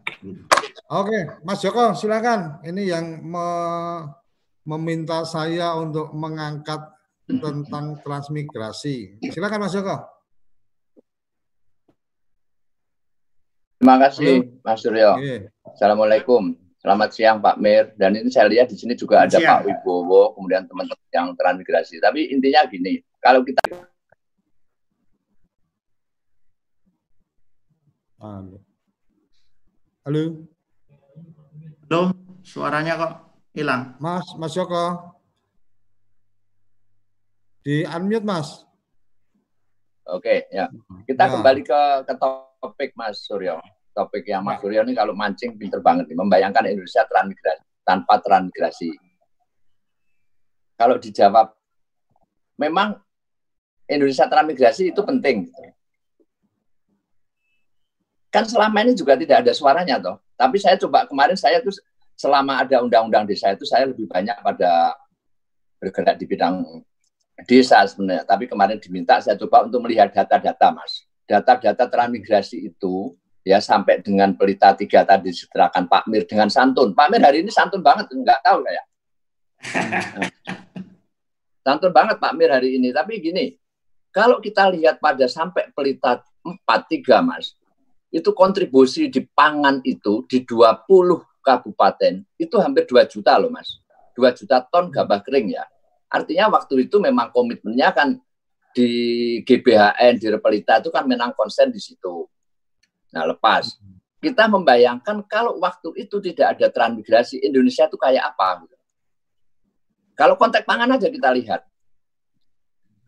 [0.97, 2.65] Oke, Mas Joko, silakan.
[2.65, 3.49] Ini yang me
[4.65, 6.96] meminta saya untuk mengangkat
[7.27, 9.19] tentang transmigrasi.
[9.35, 9.99] Silakan Mas Joko.
[13.77, 15.19] Terima kasih, Mas Suryo.
[15.69, 16.57] Assalamualaikum.
[16.81, 17.93] Selamat siang, Pak Mir.
[17.99, 19.61] Dan ini saya lihat di sini juga ada siang.
[19.61, 21.99] Pak Wibowo, kemudian teman-teman yang transmigrasi.
[21.99, 23.59] Tapi intinya gini, kalau kita
[28.17, 28.59] Halo.
[30.09, 30.25] Halo.
[31.87, 32.03] Halo,
[32.43, 33.13] suaranya kok
[33.53, 33.95] hilang.
[34.01, 35.16] Mas, Mas Joko.
[37.67, 38.63] Di unmute, Mas.
[40.07, 40.71] Oke, ya.
[41.03, 41.31] Kita ya.
[41.35, 43.59] kembali ke, ke topik Mas Suryo.
[43.91, 48.95] Topik yang Mas Suryo ini kalau mancing pinter banget nih, membayangkan Indonesia transmigrasi tanpa transmigrasi.
[50.79, 51.59] Kalau dijawab,
[52.55, 53.03] memang
[53.91, 55.51] Indonesia transmigrasi itu penting.
[58.31, 60.23] Kan selama ini juga tidak ada suaranya toh.
[60.39, 61.75] Tapi saya coba kemarin saya tuh
[62.15, 64.95] selama ada undang-undang desa itu saya lebih banyak pada
[65.83, 66.63] bergerak di bidang
[67.45, 68.25] desa sebenarnya.
[68.25, 74.33] Tapi kemarin diminta saya coba untuk melihat data-data, Mas data-data transmigrasi itu ya sampai dengan
[74.39, 76.95] pelita tiga tadi disederhanakan Pak Mir dengan santun.
[76.95, 78.85] Pak Mir hari ini santun banget, enggak tahu ya.
[81.67, 82.95] santun banget Pak Mir hari ini.
[82.95, 83.59] Tapi gini,
[84.15, 87.59] kalau kita lihat pada sampai pelita empat tiga Mas,
[88.15, 90.87] itu kontribusi di pangan itu di 20
[91.43, 93.83] kabupaten itu hampir 2 juta loh mas.
[94.15, 95.67] 2 juta ton gabah kering ya.
[96.07, 98.09] Artinya waktu itu memang komitmennya kan
[98.77, 98.91] di
[99.43, 102.29] GBHN, di Repelita itu kan memang konsen di situ.
[103.17, 103.81] Nah lepas,
[104.21, 108.65] kita membayangkan kalau waktu itu tidak ada transmigrasi, Indonesia itu kayak apa?
[108.65, 108.77] Gitu.
[110.17, 111.65] Kalau konteks pangan aja kita lihat.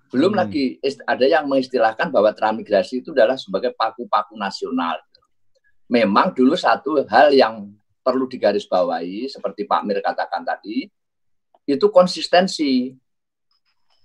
[0.09, 0.41] Belum hmm.
[0.41, 0.65] lagi
[1.05, 4.97] ada yang mengistilahkan bahwa transmigrasi itu adalah sebagai paku-paku nasional.
[5.89, 10.89] Memang dulu satu hal yang perlu digarisbawahi, seperti Pak Mir katakan tadi,
[11.69, 12.97] itu konsistensi.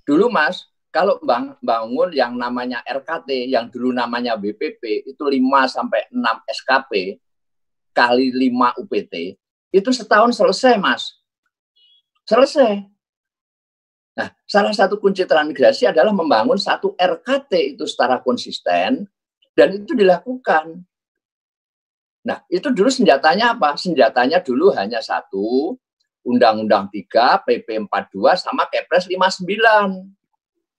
[0.03, 6.11] Dulu Mas, kalau bang, bangun yang namanya RKT, yang dulu namanya BPP, itu 5 sampai
[6.11, 7.17] 6 SKP
[7.95, 9.39] kali 5 UPT,
[9.71, 11.15] itu setahun selesai, Mas.
[12.27, 12.83] Selesai.
[14.13, 19.09] Nah, salah satu kunci transmigrasi adalah membangun satu RKT itu secara konsisten
[19.57, 20.85] dan itu dilakukan.
[22.23, 23.73] Nah, itu dulu senjatanya apa?
[23.73, 25.75] Senjatanya dulu hanya satu,
[26.23, 29.43] Undang-Undang 3, PP 42 sama Kepres 59.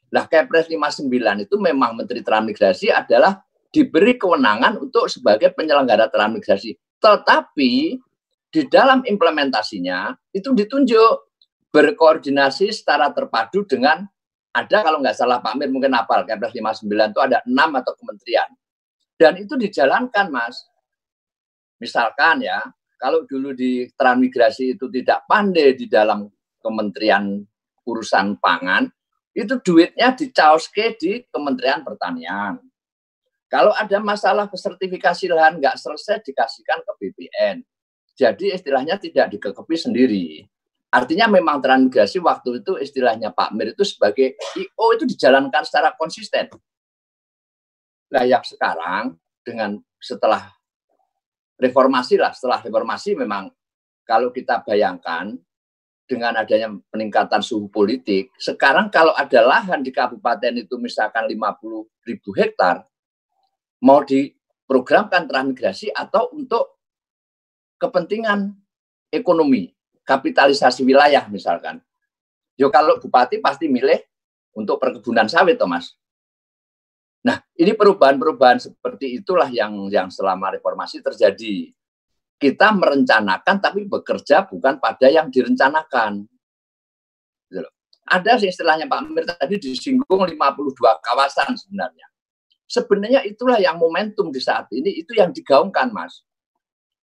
[0.08, 6.78] Nah, Kepres 59 itu memang Menteri Transmigrasi adalah diberi kewenangan untuk sebagai penyelenggara transmigrasi.
[7.02, 7.72] Tetapi
[8.54, 11.34] di dalam implementasinya itu ditunjuk
[11.74, 14.06] berkoordinasi secara terpadu dengan
[14.54, 18.46] ada kalau nggak salah Pak Mir mungkin apal Kepres 59 itu ada enam atau kementerian.
[19.18, 20.62] Dan itu dijalankan, Mas.
[21.82, 22.62] Misalkan ya,
[23.04, 26.24] kalau dulu di transmigrasi itu tidak pandai di dalam
[26.64, 27.44] Kementerian
[27.84, 28.88] Urusan Pangan,
[29.36, 32.56] itu duitnya dicaoske di Kementerian Pertanian.
[33.52, 37.56] Kalau ada masalah sertifikasi lahan nggak selesai dikasihkan ke BPN.
[38.16, 40.48] Jadi istilahnya tidak dikekepi sendiri.
[40.88, 46.48] Artinya memang transmigrasi waktu itu istilahnya Pak Mir itu sebagai IO itu dijalankan secara konsisten.
[48.08, 50.56] Nah yang sekarang dengan setelah
[51.58, 53.50] reformasi lah setelah reformasi memang
[54.04, 55.34] kalau kita bayangkan
[56.04, 62.30] dengan adanya peningkatan suhu politik, sekarang kalau ada lahan di kabupaten itu misalkan 50 ribu
[62.36, 62.84] hektar,
[63.80, 66.76] mau diprogramkan transmigrasi atau untuk
[67.80, 68.52] kepentingan
[69.08, 69.72] ekonomi,
[70.04, 71.80] kapitalisasi wilayah misalkan.
[72.60, 73.98] Yo kalau bupati pasti milih
[74.54, 75.96] untuk perkebunan sawit, Thomas.
[77.24, 81.72] Nah, ini perubahan-perubahan seperti itulah yang yang selama reformasi terjadi.
[82.36, 86.28] Kita merencanakan tapi bekerja bukan pada yang direncanakan.
[87.48, 87.64] Gitu
[88.04, 90.36] Ada istilahnya Pak Mir tadi disinggung 52
[91.00, 92.04] kawasan sebenarnya.
[92.68, 96.20] Sebenarnya itulah yang momentum di saat ini itu yang digaungkan, Mas.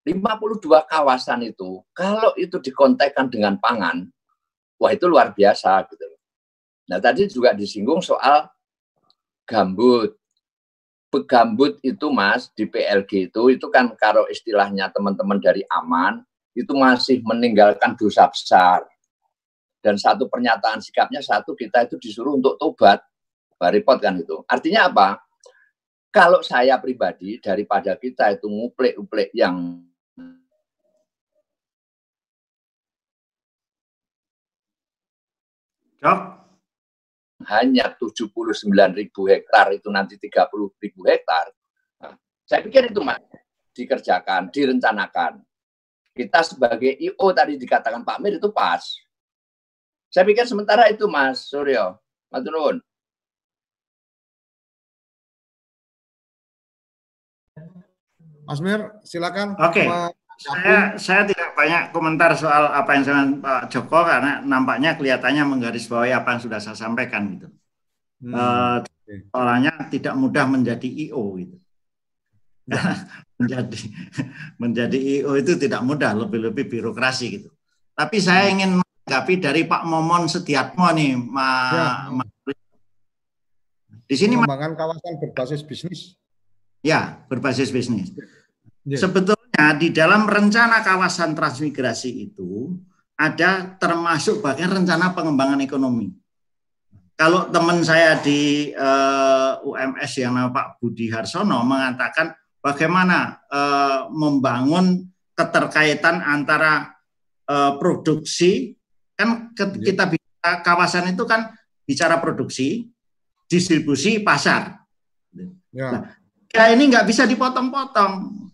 [0.05, 4.09] 52 kawasan itu kalau itu dikontekkan dengan pangan,
[4.81, 6.09] wah itu luar biasa gitu.
[6.89, 8.49] Nah, tadi juga disinggung soal
[9.51, 10.15] gambut.
[11.11, 16.23] Begambut itu Mas di PLG itu itu kan kalau istilahnya teman-teman dari aman
[16.55, 18.87] itu masih meninggalkan dosa besar.
[19.83, 23.03] Dan satu pernyataan sikapnya satu kita itu disuruh untuk tobat.
[23.61, 24.41] Repot kan itu.
[24.49, 25.21] Artinya apa?
[26.09, 29.85] Kalau saya pribadi daripada kita itu nguplek-uplek yang
[37.47, 41.49] hanya 79 ribu hektar itu nanti 30 ribu hektar.
[42.01, 42.13] Nah,
[42.45, 43.21] saya pikir itu Mas,
[43.73, 45.41] dikerjakan, direncanakan.
[46.11, 48.83] Kita sebagai IO tadi dikatakan Pak Mir itu pas.
[50.11, 51.95] Saya pikir sementara itu Mas Suryo.
[52.27, 52.83] Maturun.
[58.43, 59.55] Mas Mir, silakan.
[59.55, 59.87] Oke.
[59.87, 60.20] Okay.
[60.41, 66.17] Saya, saya tidak banyak komentar soal apa yang saya Pak Joko karena nampaknya kelihatannya menggarisbawahi
[66.17, 67.47] apa yang sudah saya sampaikan gitu.
[68.25, 68.33] Hmm.
[68.33, 68.77] Uh,
[69.11, 71.57] Soalnya tidak mudah menjadi IO gitu.
[73.37, 73.79] menjadi
[74.55, 77.49] menjadi IO itu tidak mudah, lebih-lebih birokrasi gitu.
[77.93, 78.53] Tapi saya hmm.
[78.55, 81.89] ingin menanggapi dari Pak Momon Setiatmo nih, Ma, ya.
[82.09, 82.23] Ma
[84.11, 86.19] di sini pengembangan kawasan berbasis bisnis.
[86.83, 88.11] Ya, berbasis bisnis.
[88.83, 88.99] Ya.
[88.99, 92.73] Sebetulnya Nah, di dalam rencana kawasan transmigrasi itu
[93.13, 96.09] ada termasuk bagian rencana pengembangan ekonomi.
[97.13, 104.09] Kalau teman saya di uh, eh, UMS yang nama Pak Budi Harsono mengatakan bagaimana uh,
[104.09, 105.05] membangun
[105.37, 106.97] keterkaitan antara
[107.45, 108.73] uh, produksi
[109.13, 109.93] kan iya.
[109.93, 111.53] kita bicara kawasan itu kan
[111.85, 112.89] bicara produksi,
[113.45, 114.81] distribusi, pasar.
[115.69, 115.93] Ya.
[115.93, 116.17] Nah,
[116.49, 118.49] ya ini nggak bisa dipotong-potong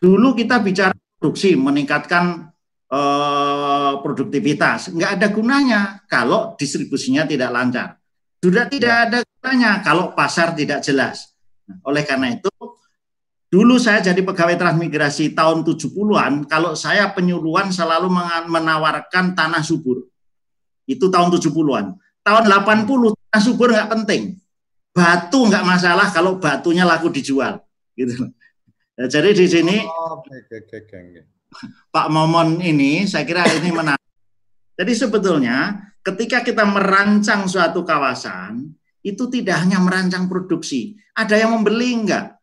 [0.00, 2.48] Dulu kita bicara produksi, meningkatkan
[2.88, 4.96] eh, produktivitas.
[4.96, 8.00] Nggak ada gunanya kalau distribusinya tidak lancar.
[8.40, 9.04] Sudah tidak ya.
[9.04, 11.36] ada gunanya kalau pasar tidak jelas.
[11.68, 12.48] Nah, oleh karena itu,
[13.52, 18.08] dulu saya jadi pegawai transmigrasi tahun 70-an, kalau saya penyuluhan selalu
[18.48, 20.08] menawarkan tanah subur.
[20.88, 22.00] Itu tahun 70-an.
[22.24, 24.40] Tahun 80 tanah subur nggak penting.
[24.96, 27.60] Batu nggak masalah kalau batunya laku dijual.
[27.92, 28.32] Gitu.
[29.00, 31.24] Ya, jadi di sini oh, okay, okay, okay.
[31.88, 34.04] Pak Momon ini saya kira ini menarik.
[34.76, 41.96] Jadi sebetulnya ketika kita merancang suatu kawasan, itu tidak hanya merancang produksi, ada yang membeli
[41.96, 42.36] enggak.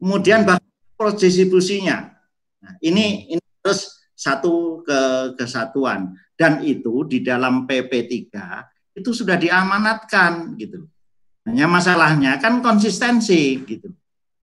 [0.00, 2.16] Kemudian bahkan proses distribusinya.
[2.64, 5.00] Nah, ini ini terus satu ke
[5.36, 7.92] kesatuan dan itu di dalam PP
[8.32, 10.88] 3 itu sudah diamanatkan gitu.
[11.44, 13.92] Hanya masalahnya kan konsistensi gitu.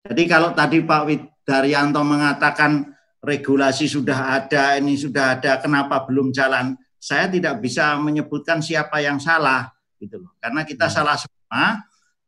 [0.07, 6.75] Jadi kalau tadi Pak Widaryanto mengatakan regulasi sudah ada, ini sudah ada, kenapa belum jalan?
[6.97, 9.69] saya tidak bisa menyebutkan siapa yang salah
[10.01, 10.35] gitu loh.
[10.41, 10.93] Karena kita hmm.
[10.93, 11.85] salah semua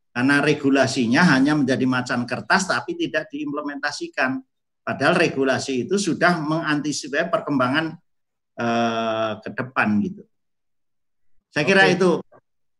[0.09, 4.39] karena regulasinya hanya menjadi macan kertas tapi tidak diimplementasikan.
[4.79, 7.93] Padahal regulasi itu sudah mengantisipasi perkembangan
[8.57, 10.23] eh, ke depan gitu.
[11.51, 11.93] Saya kira Oke.
[11.97, 12.11] itu.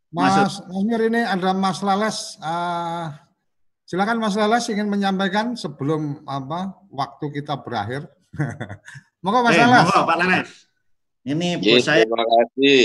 [0.09, 2.33] Mas Mir ini ada Mas Lales.
[2.41, 3.13] Uh,
[3.89, 8.05] silakan Mas Lales ingin menyampaikan sebelum apa waktu kita berakhir.
[9.25, 9.85] Monggo Mas hey, eh, Lales.
[9.89, 10.49] Monggo Pak Lales.
[11.25, 12.05] Ini Bu saya.
[12.05, 12.83] Terima kasih.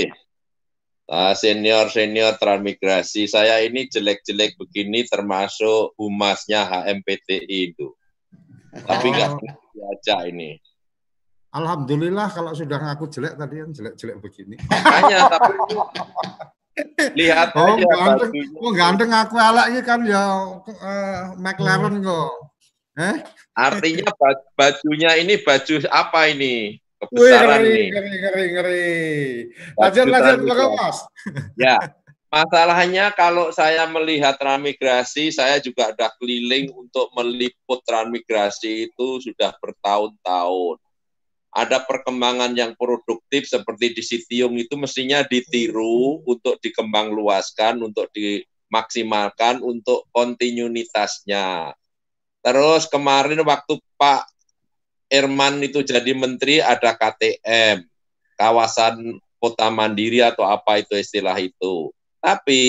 [1.05, 7.93] Nah, senior senior transmigrasi saya ini jelek-jelek begini termasuk humasnya HMPTI itu.
[8.73, 9.39] Tapi nggak oh.
[9.77, 10.57] diajak ini.
[11.53, 14.57] Alhamdulillah kalau sudah ngaku jelek tadi yang jelek-jelek begini.
[14.65, 15.53] Makanya tapi
[17.15, 20.23] lihat oh, aja ganteng, oh ganteng aku alak ini kan ya
[20.59, 22.31] uh, McLaren kok.
[22.95, 23.15] Eh?
[23.55, 24.07] Artinya
[24.55, 26.79] bajunya ini baju apa ini?
[26.99, 27.87] kebesaran Wih, ngeri, nih.
[27.91, 28.85] Ngeri, ngeri, ngeri.
[29.77, 30.97] Lanjut, lanjut, lanjut, Mas.
[31.59, 31.77] Ya,
[32.31, 40.75] masalahnya kalau saya melihat transmigrasi, saya juga ada keliling untuk meliput transmigrasi itu sudah bertahun-tahun.
[41.55, 49.63] Ada perkembangan yang produktif seperti di Sitiung itu mestinya ditiru untuk dikembang luaskan, untuk dimaksimalkan
[49.63, 51.71] untuk kontinuitasnya.
[52.43, 54.27] Terus kemarin waktu Pak
[55.07, 57.87] Irman itu jadi menteri ada KTM,
[58.35, 61.95] kawasan kota mandiri atau apa itu istilah itu.
[62.19, 62.63] Tapi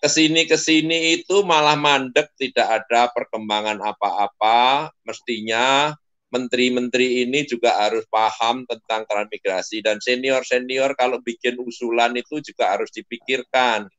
[0.00, 4.90] ke sini ke sini itu malah mandek, tidak ada perkembangan apa-apa.
[5.06, 5.94] Mestinya
[6.30, 12.90] menteri-menteri ini juga harus paham tentang transmigrasi dan senior-senior kalau bikin usulan itu juga harus
[12.94, 13.90] dipikirkan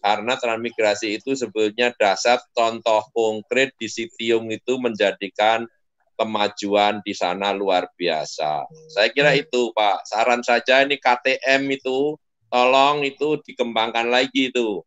[0.00, 5.68] karena transmigrasi itu sebetulnya dasar contoh konkret di Sitium itu menjadikan
[6.16, 8.68] kemajuan di sana luar biasa.
[8.92, 10.04] Saya kira itu Pak.
[10.04, 12.16] Saran saja ini KTM itu
[12.52, 14.84] tolong itu dikembangkan lagi itu.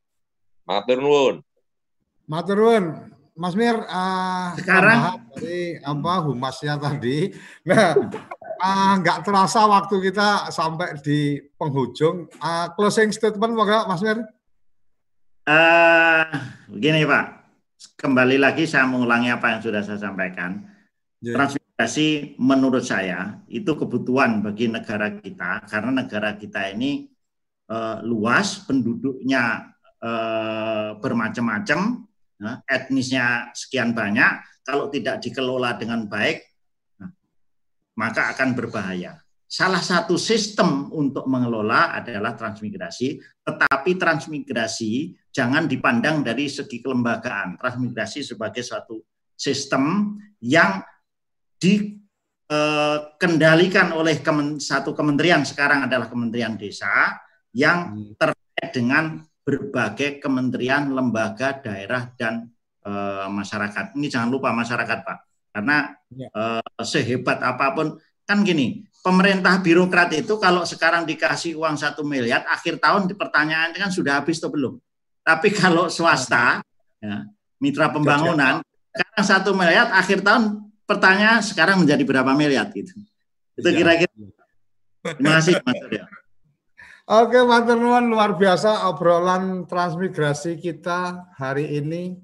[0.66, 1.36] Matur nuwun.
[2.30, 2.86] Matur nuwun.
[3.34, 7.34] Mas Mir, uh, sekarang dari apa humasnya tadi.
[7.66, 7.98] Nah,
[8.62, 12.30] uh, nggak terasa waktu kita sampai di penghujung.
[12.38, 14.22] Uh, closing statement, moga Mas Mir.
[15.44, 16.30] Uh,
[16.70, 17.26] begini Pak,
[18.00, 20.74] kembali lagi saya mengulangi apa yang sudah saya sampaikan
[21.24, 21.40] Yeah.
[21.40, 27.08] Transmigrasi menurut saya itu kebutuhan bagi negara kita karena negara kita ini
[27.72, 29.72] uh, luas, penduduknya
[30.04, 32.04] uh, bermacam-macam, uh,
[32.68, 34.44] etnisnya sekian banyak.
[34.64, 36.40] Kalau tidak dikelola dengan baik,
[37.04, 37.12] uh,
[38.00, 39.20] maka akan berbahaya.
[39.54, 47.62] Salah satu sistem untuk mengelola adalah transmigrasi, tetapi transmigrasi jangan dipandang dari segi kelembagaan.
[47.62, 49.06] Transmigrasi sebagai suatu
[49.38, 50.82] sistem yang
[51.62, 57.14] dikendalikan oleh kemen, satu kementerian sekarang adalah Kementerian Desa
[57.54, 58.18] yang hmm.
[58.18, 62.48] terkait dengan berbagai kementerian, lembaga, daerah dan
[62.80, 62.92] e,
[63.28, 63.96] masyarakat.
[64.00, 65.18] Ini jangan lupa masyarakat, Pak.
[65.52, 66.28] Karena ya.
[66.32, 66.44] e,
[66.84, 72.80] sehebat apa pun kan gini, pemerintah birokrat itu kalau sekarang dikasih uang satu miliar, akhir
[72.80, 74.80] tahun pertanyaan kan sudah habis atau belum.
[75.24, 76.64] Tapi kalau swasta,
[77.04, 77.28] ya,
[77.60, 78.64] mitra pembangunan,
[78.96, 82.96] sekarang satu miliar, akhir tahun pertanyaan sekarang menjadi berapa miliar gitu.
[83.60, 83.78] Itu iya.
[83.78, 84.14] kira-kira.
[85.04, 86.04] Terima kasih Mas Surya.
[87.04, 92.16] Oke, Mas Nuwun luar biasa obrolan transmigrasi kita hari ini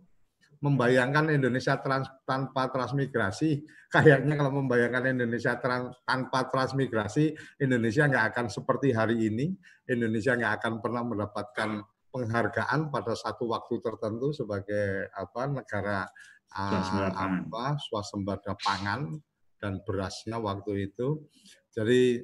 [0.64, 3.60] membayangkan Indonesia trans, tanpa transmigrasi.
[3.94, 9.52] Kayaknya kalau membayangkan Indonesia trans, tanpa transmigrasi, Indonesia nggak akan seperti hari ini.
[9.84, 11.84] Indonesia nggak akan pernah mendapatkan
[12.16, 16.08] penghargaan pada satu waktu tertentu sebagai apa negara
[16.56, 19.12] uh, apa swasembada pangan
[19.60, 21.28] dan berasnya waktu itu.
[21.68, 22.24] Jadi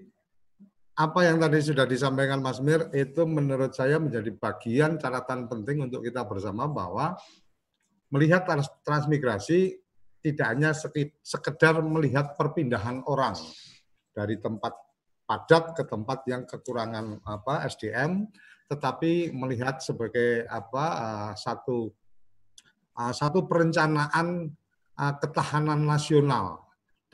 [0.95, 6.07] apa yang tadi sudah disampaikan Mas Mir itu menurut saya menjadi bagian catatan penting untuk
[6.07, 7.19] kita bersama bahwa
[8.15, 9.75] melihat trans transmigrasi
[10.23, 10.71] tidak hanya
[11.21, 13.35] sekedar melihat perpindahan orang
[14.15, 14.73] dari tempat
[15.27, 18.25] padat ke tempat yang kekurangan apa SDM,
[18.71, 21.93] tetapi melihat sebagai apa uh, satu
[22.97, 24.49] uh, satu perencanaan
[24.97, 26.64] uh, ketahanan nasional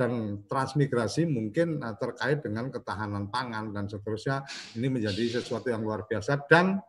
[0.02, 4.42] dan transmigrasi mungkin uh, terkait dengan ketahanan pangan dan seterusnya
[4.74, 6.82] ini menjadi sesuatu yang luar biasa dan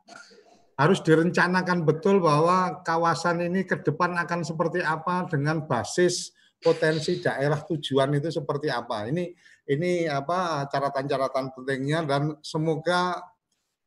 [0.80, 6.32] harus direncanakan betul bahwa kawasan ini ke depan akan seperti apa dengan basis
[6.62, 9.10] potensi daerah tujuan itu seperti apa.
[9.10, 9.34] Ini
[9.68, 13.20] ini apa catatan-catatan pentingnya dan semoga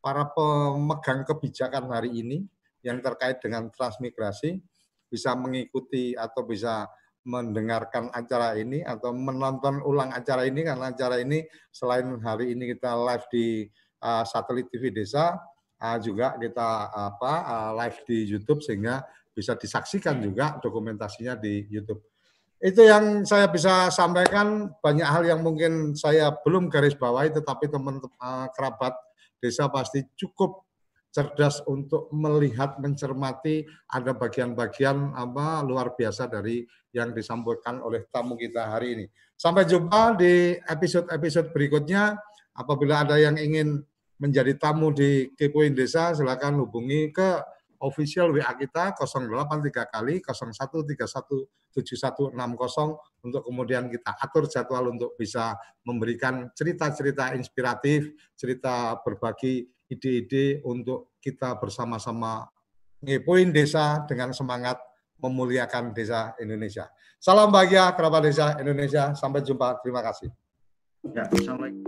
[0.03, 2.45] para pemegang kebijakan hari ini
[2.85, 4.61] yang terkait dengan transmigrasi
[5.09, 6.85] bisa mengikuti atau bisa
[7.25, 11.41] mendengarkan acara ini atau menonton ulang acara ini karena acara ini
[11.73, 13.65] selain hari ini kita live di
[14.05, 15.33] uh, satelit TV Desa
[15.81, 19.01] uh, juga kita apa uh, live di YouTube sehingga
[19.35, 21.99] bisa disaksikan juga dokumentasinya di YouTube.
[22.55, 24.71] Itu yang saya bisa sampaikan.
[24.79, 28.95] Banyak hal yang mungkin saya belum garis bawahi, tetapi teman uh, kerabat
[29.43, 30.63] desa pasti cukup
[31.15, 38.67] cerdas untuk melihat, mencermati ada bagian-bagian apa luar biasa dari yang disampaikan oleh tamu kita
[38.67, 39.05] hari ini.
[39.39, 42.19] Sampai jumpa di episode-episode berikutnya.
[42.55, 43.79] Apabila ada yang ingin
[44.19, 47.39] menjadi tamu di Kepoin Desa, silakan hubungi ke
[47.83, 51.75] official WA kita 083 kali 01317160
[53.27, 61.57] untuk kemudian kita atur jadwal untuk bisa memberikan cerita-cerita inspiratif, cerita berbagi ide-ide untuk kita
[61.57, 62.45] bersama-sama
[63.01, 64.77] ngepoin desa dengan semangat
[65.21, 66.89] memuliakan desa Indonesia.
[67.21, 69.13] Salam bahagia kerabat desa Indonesia.
[69.15, 69.81] Sampai jumpa.
[69.81, 70.29] Terima kasih.
[71.13, 71.85] Ya, Assalamualaikum.